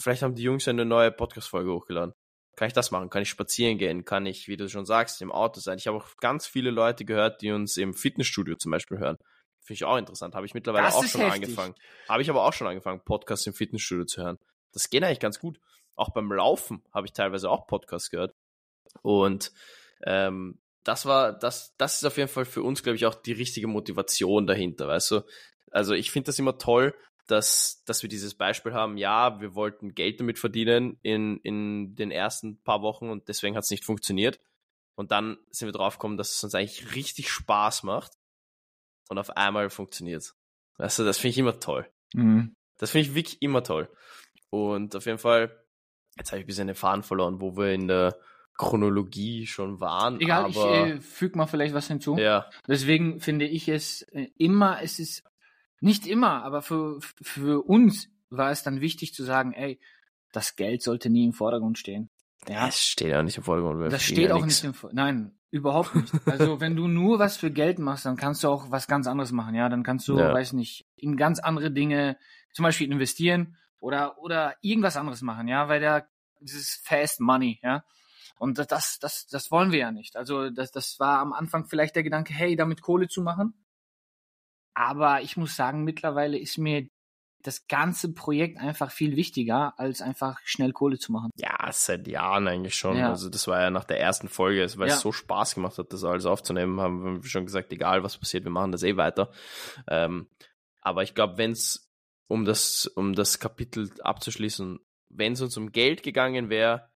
[0.00, 2.14] vielleicht haben die Jungs eine neue Podcast-Folge hochgeladen.
[2.54, 3.10] Kann ich das machen?
[3.10, 4.04] Kann ich spazieren gehen?
[4.04, 5.78] Kann ich, wie du schon sagst, im Auto sein?
[5.78, 9.18] Ich habe auch ganz viele Leute gehört, die uns im Fitnessstudio zum Beispiel hören.
[9.62, 10.36] Finde ich auch interessant.
[10.36, 11.42] Habe ich mittlerweile das auch schon heftig.
[11.42, 11.74] angefangen.
[12.08, 14.38] Habe ich aber auch schon angefangen, Podcasts im Fitnessstudio zu hören.
[14.72, 15.58] Das geht eigentlich ganz gut.
[15.96, 18.32] Auch beim Laufen habe ich teilweise auch Podcasts gehört.
[19.02, 19.50] Und
[20.04, 23.32] ähm, das war, das, das ist auf jeden Fall für uns, glaube ich, auch die
[23.32, 25.20] richtige Motivation dahinter, weißt du?
[25.72, 26.94] Also ich finde das immer toll,
[27.26, 32.12] dass, dass wir dieses Beispiel haben, ja, wir wollten Geld damit verdienen in, in den
[32.12, 34.38] ersten paar Wochen und deswegen hat es nicht funktioniert.
[34.94, 38.12] Und dann sind wir drauf gekommen, dass es uns eigentlich richtig Spaß macht
[39.08, 40.34] und auf einmal funktioniert.
[40.78, 41.90] Weißt du, das finde ich immer toll.
[42.14, 42.54] Mhm.
[42.78, 43.90] Das finde ich wirklich immer toll.
[44.50, 45.64] Und auf jeden Fall,
[46.16, 48.16] jetzt habe ich ein bisschen den Faden verloren, wo wir in der
[48.56, 50.20] Chronologie schon waren.
[50.20, 52.16] Egal, ich äh, füge mal vielleicht was hinzu.
[52.16, 52.46] Ja.
[52.66, 55.24] Deswegen finde ich es äh, immer, es ist
[55.80, 59.78] nicht immer, aber für, für uns war es dann wichtig zu sagen, ey,
[60.32, 62.10] das Geld sollte nie im Vordergrund stehen.
[62.48, 63.92] Ja, es steht ja nicht im Vordergrund.
[63.92, 64.62] Das steht ja auch nix.
[64.62, 64.96] nicht im Vordergrund.
[64.96, 66.12] Nein, überhaupt nicht.
[66.26, 69.32] Also wenn du nur was für Geld machst, dann kannst du auch was ganz anderes
[69.32, 69.54] machen.
[69.54, 70.32] Ja, dann kannst du, ja.
[70.32, 72.16] weiß nicht, in ganz andere Dinge,
[72.52, 75.48] zum Beispiel investieren oder oder irgendwas anderes machen.
[75.48, 76.08] Ja, weil der
[76.40, 77.84] dieses Fast Money, ja,
[78.38, 80.16] Und das, das, das wollen wir ja nicht.
[80.16, 83.54] Also das, das war am Anfang vielleicht der Gedanke, hey, damit Kohle zu machen.
[84.74, 86.88] Aber ich muss sagen, mittlerweile ist mir
[87.42, 91.30] das ganze Projekt einfach viel wichtiger, als einfach schnell Kohle zu machen.
[91.38, 92.96] Ja, seit Jahren eigentlich schon.
[92.96, 93.10] Ja.
[93.10, 94.94] Also das war ja nach der ersten Folge, weil ja.
[94.94, 98.44] es so Spaß gemacht hat, das alles aufzunehmen, haben wir schon gesagt, egal was passiert,
[98.44, 99.30] wir machen das eh weiter.
[99.88, 100.28] Ähm,
[100.82, 101.88] aber ich glaube, wenn es
[102.28, 106.90] um das, um das Kapitel abzuschließen, wenn es uns um Geld gegangen wäre,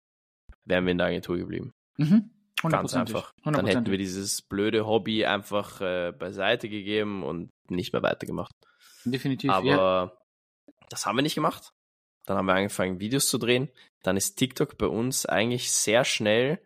[0.64, 1.72] wären wir in der Agentur geblieben.
[1.96, 2.30] Mhm.
[2.68, 3.32] Ganz einfach.
[3.44, 8.54] Dann hätten wir dieses blöde Hobby einfach äh, beiseite gegeben und nicht mehr weitergemacht.
[9.04, 9.50] Definitiv.
[9.50, 10.12] Aber ja.
[10.90, 11.72] das haben wir nicht gemacht.
[12.26, 13.70] Dann haben wir angefangen, Videos zu drehen.
[14.02, 16.60] Dann ist TikTok bei uns eigentlich sehr schnell,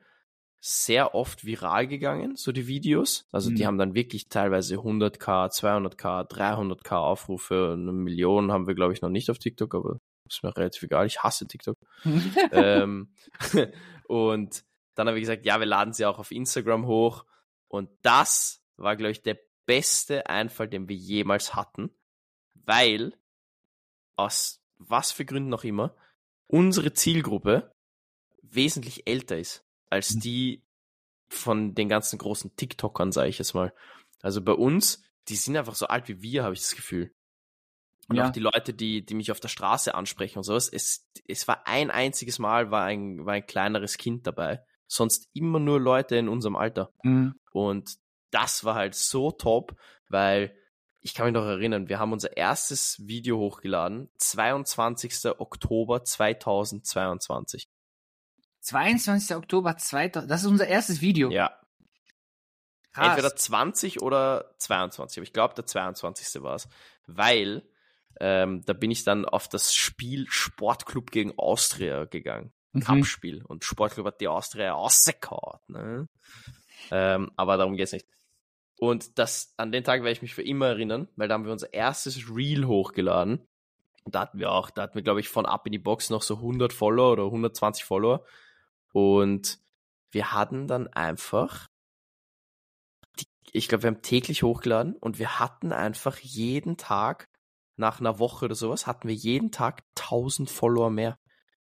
[0.60, 3.26] sehr oft viral gegangen, so die Videos.
[3.30, 3.56] Also mhm.
[3.56, 7.76] die haben dann wirklich teilweise 100k, 200k, 300k Aufrufe.
[7.78, 11.06] Eine Million haben wir, glaube ich, noch nicht auf TikTok, aber ist mir relativ egal.
[11.06, 11.78] Ich hasse TikTok.
[12.52, 13.14] ähm,
[14.08, 14.64] und
[14.94, 17.24] dann habe ich gesagt, ja, wir laden sie auch auf Instagram hoch.
[17.68, 21.90] Und das war, glaube ich, der beste Einfall, den wir jemals hatten,
[22.54, 23.14] weil
[24.16, 25.94] aus was für Gründen noch immer
[26.46, 27.72] unsere Zielgruppe
[28.42, 30.20] wesentlich älter ist als mhm.
[30.20, 30.62] die
[31.28, 33.72] von den ganzen großen TikTokern, sage ich jetzt mal.
[34.22, 37.12] Also bei uns, die sind einfach so alt wie wir, habe ich das Gefühl.
[38.08, 38.26] Und ja.
[38.26, 40.68] auch die Leute, die, die mich auf der Straße ansprechen und sowas.
[40.68, 44.62] Es, es war ein einziges Mal, war ein, war ein kleineres Kind dabei.
[44.86, 46.90] Sonst immer nur Leute in unserem Alter.
[47.02, 47.34] Mhm.
[47.52, 47.96] Und
[48.30, 49.76] das war halt so top,
[50.08, 50.54] weil
[51.00, 55.38] ich kann mich noch erinnern, wir haben unser erstes Video hochgeladen, 22.
[55.38, 57.68] Oktober 2022.
[58.60, 59.36] 22.
[59.36, 61.30] Oktober 2000, das ist unser erstes Video.
[61.30, 61.58] Ja.
[62.92, 63.08] Krass.
[63.08, 66.42] Entweder 20 oder 22, aber ich glaube, der 22.
[66.42, 66.68] war es.
[67.06, 67.68] Weil
[68.20, 72.52] ähm, da bin ich dann auf das Spiel Sportclub gegen Austria gegangen.
[72.72, 72.80] Mhm.
[72.80, 73.44] Cup-Spiel.
[73.44, 75.60] Und Sportclub hat die Austria ausgekaut.
[75.68, 76.08] Ne?
[76.90, 78.06] Ähm, aber darum geht's nicht.
[78.78, 81.52] Und das, an den Tag werde ich mich für immer erinnern, weil da haben wir
[81.52, 83.46] unser erstes Reel hochgeladen.
[84.02, 86.10] Und da hatten wir auch, da hatten wir, glaube ich, von Up in die Box
[86.10, 88.24] noch so 100 Follower oder 120 Follower.
[88.92, 89.58] Und
[90.10, 91.68] wir hatten dann einfach,
[93.18, 97.28] die, ich glaube, wir haben täglich hochgeladen und wir hatten einfach jeden Tag,
[97.76, 101.18] nach einer Woche oder sowas, hatten wir jeden Tag 1000 Follower mehr.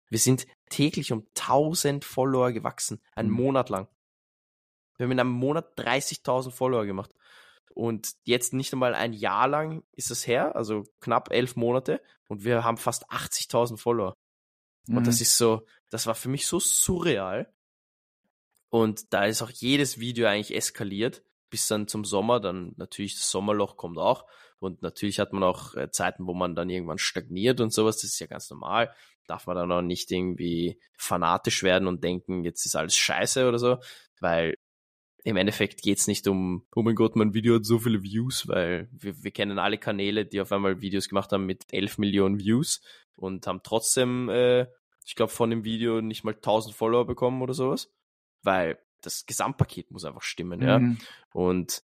[0.09, 3.35] Wir sind täglich um 1000 Follower gewachsen, einen mhm.
[3.35, 3.87] Monat lang.
[4.97, 7.11] Wir haben in einem Monat 30.000 Follower gemacht.
[7.73, 12.43] Und jetzt nicht einmal ein Jahr lang ist es her, also knapp elf Monate, und
[12.43, 14.15] wir haben fast 80.000 Follower.
[14.87, 14.97] Mhm.
[14.97, 15.21] Und das mhm.
[15.23, 17.51] ist so, das war für mich so surreal.
[18.69, 23.29] Und da ist auch jedes Video eigentlich eskaliert, bis dann zum Sommer, dann natürlich das
[23.29, 24.25] Sommerloch kommt auch.
[24.57, 28.05] Und natürlich hat man auch äh, Zeiten, wo man dann irgendwann stagniert und sowas, das
[28.05, 28.91] ist ja ganz normal.
[29.27, 33.59] Darf man dann auch nicht irgendwie fanatisch werden und denken, jetzt ist alles scheiße oder
[33.59, 33.77] so,
[34.19, 34.55] weil
[35.23, 38.89] im Endeffekt geht's nicht um, oh mein Gott, mein Video hat so viele Views, weil
[38.91, 42.81] wir, wir kennen alle Kanäle, die auf einmal Videos gemacht haben mit 11 Millionen Views
[43.15, 44.65] und haben trotzdem, äh,
[45.05, 47.93] ich glaube, von dem Video nicht mal 1000 Follower bekommen oder sowas,
[48.41, 50.65] weil das Gesamtpaket muss einfach stimmen, mhm.
[50.65, 50.81] ja.
[51.31, 51.83] Und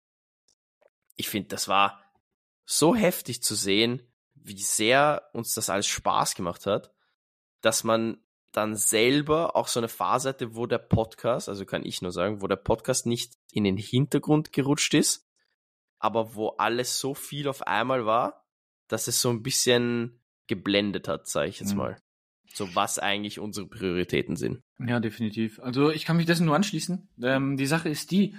[1.16, 2.00] ich finde, das war
[2.64, 4.02] so heftig zu sehen,
[4.34, 6.92] wie sehr uns das alles Spaß gemacht hat,
[7.61, 8.18] dass man
[8.52, 12.42] dann selber auch so eine Phase hatte, wo der Podcast, also kann ich nur sagen,
[12.42, 15.28] wo der Podcast nicht in den Hintergrund gerutscht ist,
[15.98, 18.46] aber wo alles so viel auf einmal war,
[18.88, 21.78] dass es so ein bisschen geblendet hat, sage ich jetzt mhm.
[21.78, 22.02] mal.
[22.53, 24.61] So was eigentlich unsere Prioritäten sind.
[24.78, 25.61] Ja, definitiv.
[25.61, 27.09] Also ich kann mich dessen nur anschließen.
[27.22, 28.34] Ähm, die Sache ist die,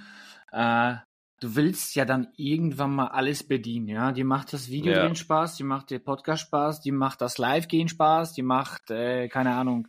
[0.51, 0.95] äh,
[1.41, 4.11] du willst ja dann irgendwann mal alles bedienen, ja.
[4.11, 5.13] Die macht das Video ja.
[5.13, 9.55] Spaß, die macht der Podcast Spaß, die macht das Live-Gehen Spaß, die macht, äh, keine
[9.55, 9.87] Ahnung,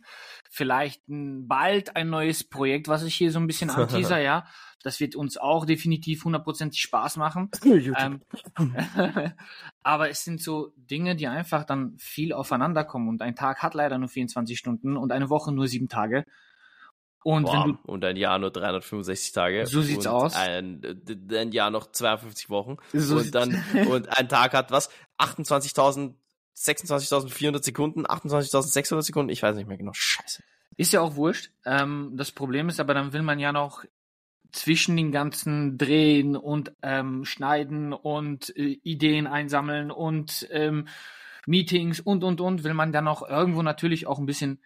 [0.49, 4.45] vielleicht bald ein neues Projekt, was ich hier so ein bisschen anteaser, ja.
[4.83, 7.49] Das wird uns auch definitiv hundertprozentig Spaß machen.
[7.65, 8.21] ähm,
[9.83, 13.73] aber es sind so Dinge, die einfach dann viel aufeinander kommen und ein Tag hat
[13.73, 16.25] leider nur 24 Stunden und eine Woche nur sieben Tage.
[17.23, 19.65] Und, Boah, du, und ein Jahr nur 365 Tage.
[19.65, 20.35] So sieht's aus.
[20.35, 20.81] Ein,
[21.31, 22.75] ein Jahr noch 52 Wochen.
[22.91, 24.89] So und dann, und ein Tag hat was?
[25.19, 26.15] 28.000,
[26.57, 29.93] 26.400 Sekunden, 28.600 Sekunden, ich weiß nicht mehr genau.
[29.93, 30.43] Scheiße.
[30.75, 31.51] Ist ja auch wurscht.
[31.65, 33.85] Ähm, das Problem ist aber, dann will man ja noch
[34.53, 40.87] zwischen den ganzen Drehen und ähm, Schneiden und äh, Ideen einsammeln und ähm,
[41.45, 44.61] Meetings und und und will man dann auch irgendwo natürlich auch ein bisschen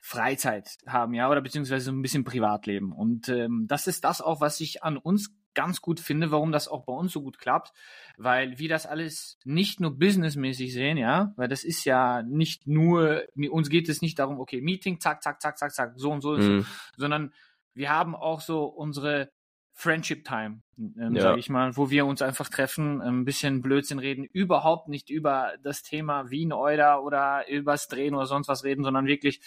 [0.00, 2.92] Freizeit haben, ja, oder beziehungsweise ein bisschen Privatleben.
[2.92, 6.66] Und ähm, das ist das auch, was ich an uns ganz gut finde, warum das
[6.68, 7.72] auch bei uns so gut klappt,
[8.16, 13.22] weil wir das alles nicht nur businessmäßig sehen, ja, weil das ist ja nicht nur,
[13.50, 16.32] uns geht es nicht darum, okay, Meeting, zack, zack, zack, zack, zack, so und so,
[16.32, 16.62] mhm.
[16.62, 16.66] so
[16.96, 17.32] sondern
[17.74, 19.30] wir haben auch so unsere
[19.74, 21.22] Friendship Time, ähm, ja.
[21.22, 25.54] sage ich mal, wo wir uns einfach treffen, ein bisschen Blödsinn reden, überhaupt nicht über
[25.62, 29.40] das Thema Wien Euler oder übers Drehen oder sonst was reden, sondern wirklich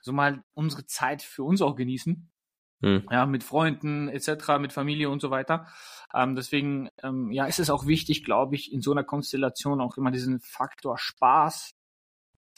[0.00, 2.30] so mal unsere Zeit für uns auch genießen.
[2.82, 3.08] Hm.
[3.10, 5.66] Ja, mit Freunden etc., mit Familie und so weiter.
[6.12, 9.96] Ähm, deswegen, ähm, ja, ist es auch wichtig, glaube ich, in so einer Konstellation auch
[9.96, 11.73] immer diesen Faktor Spaß,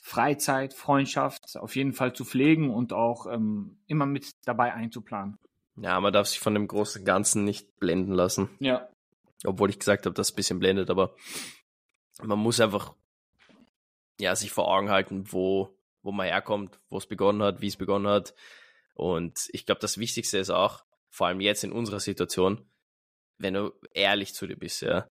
[0.07, 5.37] Freizeit, Freundschaft auf jeden Fall zu pflegen und auch ähm, immer mit dabei einzuplanen.
[5.75, 8.49] Ja, man darf sich von dem großen Ganzen nicht blenden lassen.
[8.61, 8.89] Ja.
[9.45, 11.17] Obwohl ich gesagt habe, dass es ein bisschen blendet, aber
[12.23, 12.95] man muss einfach
[14.21, 17.77] ja, sich vor Augen halten, wo, wo man herkommt, wo es begonnen hat, wie es
[17.77, 18.33] begonnen hat.
[18.95, 22.65] Und ich glaube, das Wichtigste ist auch, vor allem jetzt in unserer Situation,
[23.39, 25.09] wenn du ehrlich zu dir bist, ja.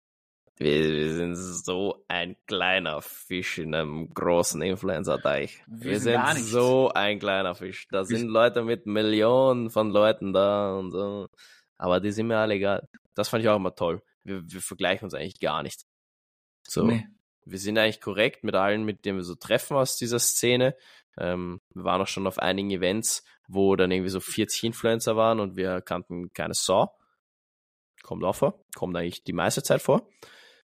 [0.59, 5.63] Wir, wir sind so ein kleiner Fisch in einem großen Influencer-Teich.
[5.67, 7.87] Wir, wir, sind, so ein kleiner Fisch.
[7.89, 11.29] Da sind Leute mit Millionen von Leuten da und so.
[11.77, 12.89] Aber die sind mir alle egal.
[13.15, 14.01] Das fand ich auch immer toll.
[14.25, 15.85] Wir, wir vergleichen uns eigentlich gar nicht.
[16.67, 16.83] So.
[16.83, 17.07] Nee.
[17.45, 20.75] Wir sind eigentlich korrekt mit allen, mit denen wir so treffen aus dieser Szene.
[21.17, 25.39] Ähm, wir waren auch schon auf einigen Events, wo dann irgendwie so 40 Influencer waren
[25.39, 26.93] und wir kannten keine Sau.
[28.03, 28.65] Kommt auch vor.
[28.75, 30.05] Kommt eigentlich die meiste Zeit vor.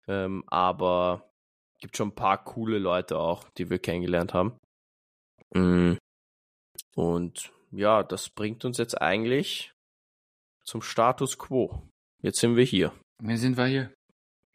[0.07, 1.29] Ähm, aber
[1.79, 4.57] gibt schon ein paar coole Leute auch, die wir kennengelernt haben.
[5.53, 5.97] Mm.
[6.95, 9.73] Und ja, das bringt uns jetzt eigentlich
[10.63, 11.89] zum Status quo.
[12.21, 12.93] Jetzt sind wir hier.
[13.19, 13.93] Wie sind wir hier?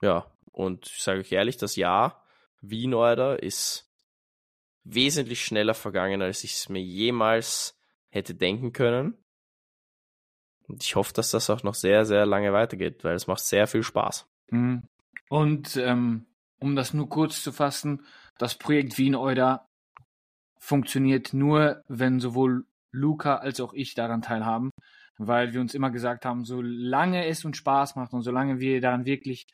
[0.01, 2.24] Ja, und ich sage euch ehrlich, das Jahr
[2.61, 3.88] Wien, Alter, ist
[4.84, 7.78] wesentlich schneller vergangen, als ich es mir jemals
[8.11, 9.16] hätte denken können.
[10.66, 13.66] Und ich hoffe, dass das auch noch sehr, sehr lange weitergeht, weil es macht sehr
[13.66, 14.26] viel Spaß.
[14.51, 14.82] Mhm.
[15.29, 16.26] Und ähm,
[16.59, 18.05] um das nur kurz zu fassen,
[18.39, 19.68] das Projekt Wien Euda
[20.59, 24.70] funktioniert nur, wenn sowohl Luca als auch ich daran teilhaben,
[25.18, 29.05] weil wir uns immer gesagt haben, solange es uns Spaß macht und solange wir daran
[29.05, 29.47] wirklich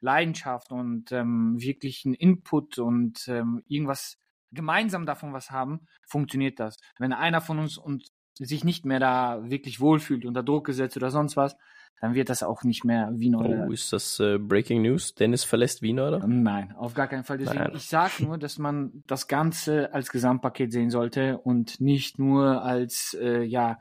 [0.00, 4.18] Leidenschaft und ähm, wirklich einen Input und ähm, irgendwas
[4.52, 6.76] gemeinsam davon was haben, funktioniert das.
[6.98, 8.08] Wenn einer von uns und
[8.38, 11.56] sich nicht mehr da wirklich wohlfühlt, unter Druck gesetzt oder sonst was,
[12.00, 13.66] dann wird das auch nicht mehr Wien oder.
[13.66, 15.14] Oh, ist das äh, Breaking News?
[15.14, 16.26] Dennis verlässt Wien oder?
[16.26, 17.38] Nein, auf gar keinen Fall.
[17.38, 17.72] Deswegen, Nein.
[17.74, 23.16] ich sage nur, dass man das Ganze als Gesamtpaket sehen sollte und nicht nur als
[23.20, 23.78] äh, ja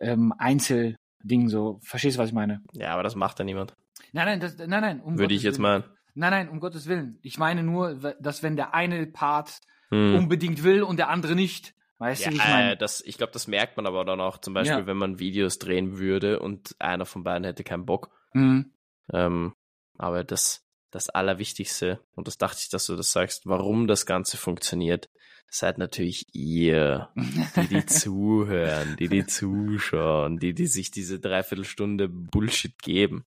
[0.00, 1.78] ähm, Einzelding so.
[1.82, 2.60] Verstehst du, was ich meine?
[2.72, 3.76] Ja, aber das macht ja niemand.
[4.12, 5.00] Nein, nein, das, nein, nein.
[5.00, 5.62] Um Würde Gottes ich jetzt Willen.
[5.62, 5.84] mal.
[6.14, 7.18] Nein, nein, um Gottes Willen.
[7.22, 10.16] Ich meine nur, dass wenn der eine Part hm.
[10.16, 12.72] unbedingt will und der andere nicht, Weißt ja, du, wie ich meine?
[12.72, 14.86] Äh, das, ich glaube, das merkt man aber dann auch, zum Beispiel, ja.
[14.86, 18.10] wenn man Videos drehen würde und einer von beiden hätte keinen Bock.
[18.32, 18.72] Mhm.
[19.12, 19.54] Ähm,
[19.96, 24.36] aber das, das Allerwichtigste, und das dachte ich, dass du das sagst, warum das Ganze
[24.36, 25.08] funktioniert,
[25.48, 32.76] seid natürlich ihr, die die zuhören, die die zuschauen, die die sich diese Dreiviertelstunde Bullshit
[32.82, 33.24] geben.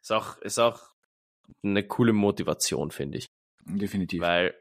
[0.00, 0.80] Ist auch, ist auch
[1.62, 3.30] eine coole Motivation, finde ich.
[3.66, 4.22] Definitiv.
[4.22, 4.54] Weil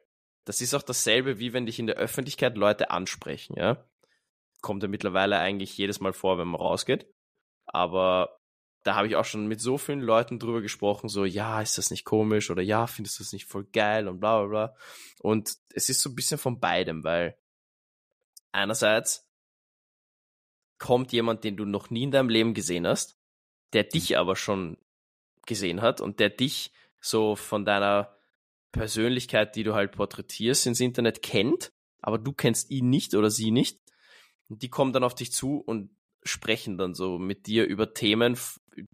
[0.48, 3.84] das ist auch dasselbe, wie wenn dich in der Öffentlichkeit Leute ansprechen, ja.
[4.62, 7.06] Kommt ja mittlerweile eigentlich jedes Mal vor, wenn man rausgeht.
[7.66, 8.40] Aber
[8.84, 11.92] da habe ich auch schon mit so vielen Leuten drüber gesprochen, so, ja, ist das
[11.92, 14.76] nicht komisch oder ja, findest du das nicht voll geil und bla bla bla.
[15.20, 17.38] Und es ist so ein bisschen von beidem, weil
[18.54, 19.30] einerseits
[20.78, 23.20] kommt jemand, den du noch nie in deinem Leben gesehen hast,
[23.74, 24.78] der dich aber schon
[25.46, 26.72] gesehen hat und der dich
[27.02, 28.17] so von deiner
[28.78, 31.72] Persönlichkeit, die du halt porträtierst ins Internet, kennt,
[32.02, 33.80] aber du kennst ihn nicht oder sie nicht.
[34.50, 35.90] Und die kommen dann auf dich zu und
[36.24, 38.38] sprechen dann so mit dir über Themen,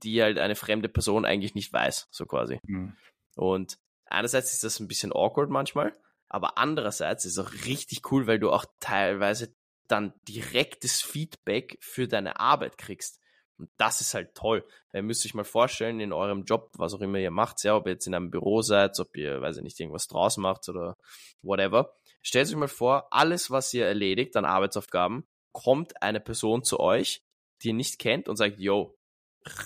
[0.04, 2.60] die halt eine fremde Person eigentlich nicht weiß, so quasi.
[2.64, 2.96] Mhm.
[3.36, 5.96] Und einerseits ist das ein bisschen awkward manchmal,
[6.28, 9.56] aber andererseits ist es auch richtig cool, weil du auch teilweise
[9.88, 13.20] dann direktes Feedback für deine Arbeit kriegst.
[13.58, 14.66] Und das ist halt toll.
[14.94, 17.86] Ihr müsst euch mal vorstellen, in eurem Job, was auch immer ihr macht, ja, ob
[17.86, 20.98] ihr jetzt in einem Büro seid, ob ihr, weiß ich nicht, irgendwas draußen macht oder
[21.42, 21.94] whatever.
[22.22, 27.22] Stellt euch mal vor, alles, was ihr erledigt an Arbeitsaufgaben, kommt eine Person zu euch,
[27.62, 28.98] die ihr nicht kennt und sagt, yo,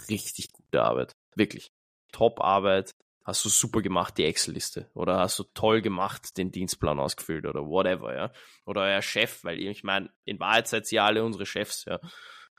[0.09, 1.15] richtig gute Arbeit.
[1.35, 1.71] Wirklich.
[2.11, 2.93] Top-Arbeit.
[3.23, 4.89] Hast du super gemacht, die Excel-Liste.
[4.93, 8.31] Oder hast du toll gemacht, den Dienstplan ausgefüllt oder whatever, ja.
[8.65, 11.99] Oder euer Chef, weil ich meine, in Wahrheit seid ihr alle unsere Chefs, ja.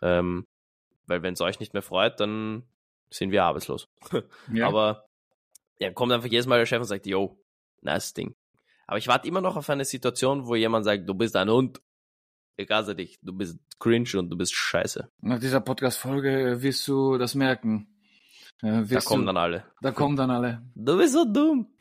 [0.03, 0.47] Ähm,
[1.09, 2.63] weil wenn es euch nicht mehr freut, dann
[3.11, 3.89] sind wir arbeitslos.
[4.53, 4.69] Ja.
[4.69, 5.07] Aber
[5.79, 7.39] ja, kommt einfach jedes Mal der Chef und sagt, yo,
[7.83, 8.35] nice Ding.
[8.87, 11.81] Aber ich warte immer noch auf eine Situation, wo jemand sagt, du bist ein Hund.
[12.57, 15.09] Ich hasse dich, du bist cringe und du bist scheiße.
[15.21, 17.87] Nach dieser Podcast-Folge wirst du das merken.
[18.63, 19.65] Äh, da kommen dann alle.
[19.81, 20.63] Da kommen dann alle.
[20.75, 21.69] Du bist so dumm.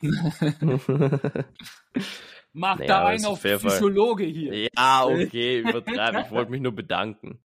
[2.52, 4.68] Mach naja, da einen auf Psychologe hier.
[4.76, 6.24] Ja, okay, übertreibe.
[6.26, 7.42] ich wollte mich nur bedanken.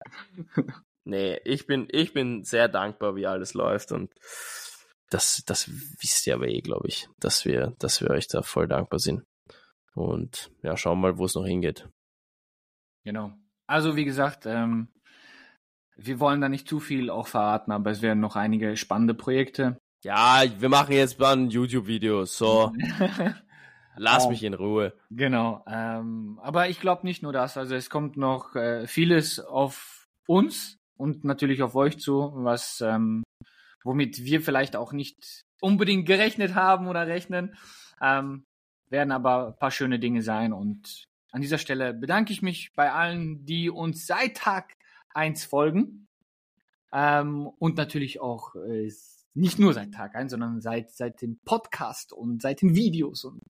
[1.09, 4.11] Nee, ich bin, ich bin sehr dankbar, wie alles läuft und
[5.09, 8.67] das, das wisst ihr aber eh, glaube ich, dass wir, dass wir euch da voll
[8.67, 9.23] dankbar sind.
[9.95, 11.89] Und ja, schauen wir mal, wo es noch hingeht.
[13.03, 13.33] Genau.
[13.65, 14.89] Also wie gesagt, ähm,
[15.97, 19.79] wir wollen da nicht zu viel auch verraten, aber es werden noch einige spannende Projekte.
[20.03, 22.71] Ja, wir machen jetzt mal ein YouTube-Video, so.
[23.97, 24.29] Lass oh.
[24.29, 24.93] mich in Ruhe.
[25.09, 25.65] Genau.
[25.67, 27.57] Ähm, aber ich glaube nicht nur das.
[27.57, 33.23] Also es kommt noch äh, vieles auf uns und natürlich auf euch zu, was ähm,
[33.83, 37.55] womit wir vielleicht auch nicht unbedingt gerechnet haben oder rechnen.
[38.01, 38.45] Ähm,
[38.89, 40.51] werden aber ein paar schöne Dinge sein.
[40.51, 44.75] Und an dieser Stelle bedanke ich mich bei allen, die uns seit Tag
[45.13, 46.07] 1 folgen.
[46.91, 48.91] Ähm, und natürlich auch äh,
[49.33, 53.41] nicht nur seit Tag 1, sondern seit, seit dem Podcast und seit den Videos und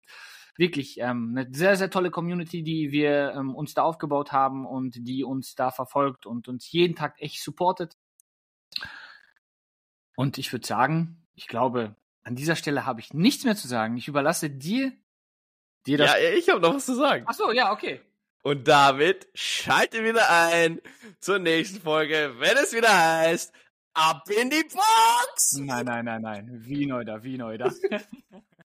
[0.59, 5.07] wirklich ähm, eine sehr, sehr tolle Community, die wir ähm, uns da aufgebaut haben und
[5.07, 7.97] die uns da verfolgt und uns jeden Tag echt supportet.
[10.15, 13.95] Und ich würde sagen, ich glaube, an dieser Stelle habe ich nichts mehr zu sagen.
[13.95, 14.91] Ich überlasse dir,
[15.87, 16.11] dir das.
[16.11, 17.23] Ja, ich habe noch was zu sagen.
[17.25, 18.01] Ach so, ja, okay.
[18.43, 20.81] Und damit schalte wieder ein
[21.19, 23.53] zur nächsten Folge, wenn es wieder heißt,
[23.93, 25.53] ab in die Box!
[25.53, 26.49] Nein, nein, nein, nein.
[26.65, 27.71] Wie neu da, wie neu da.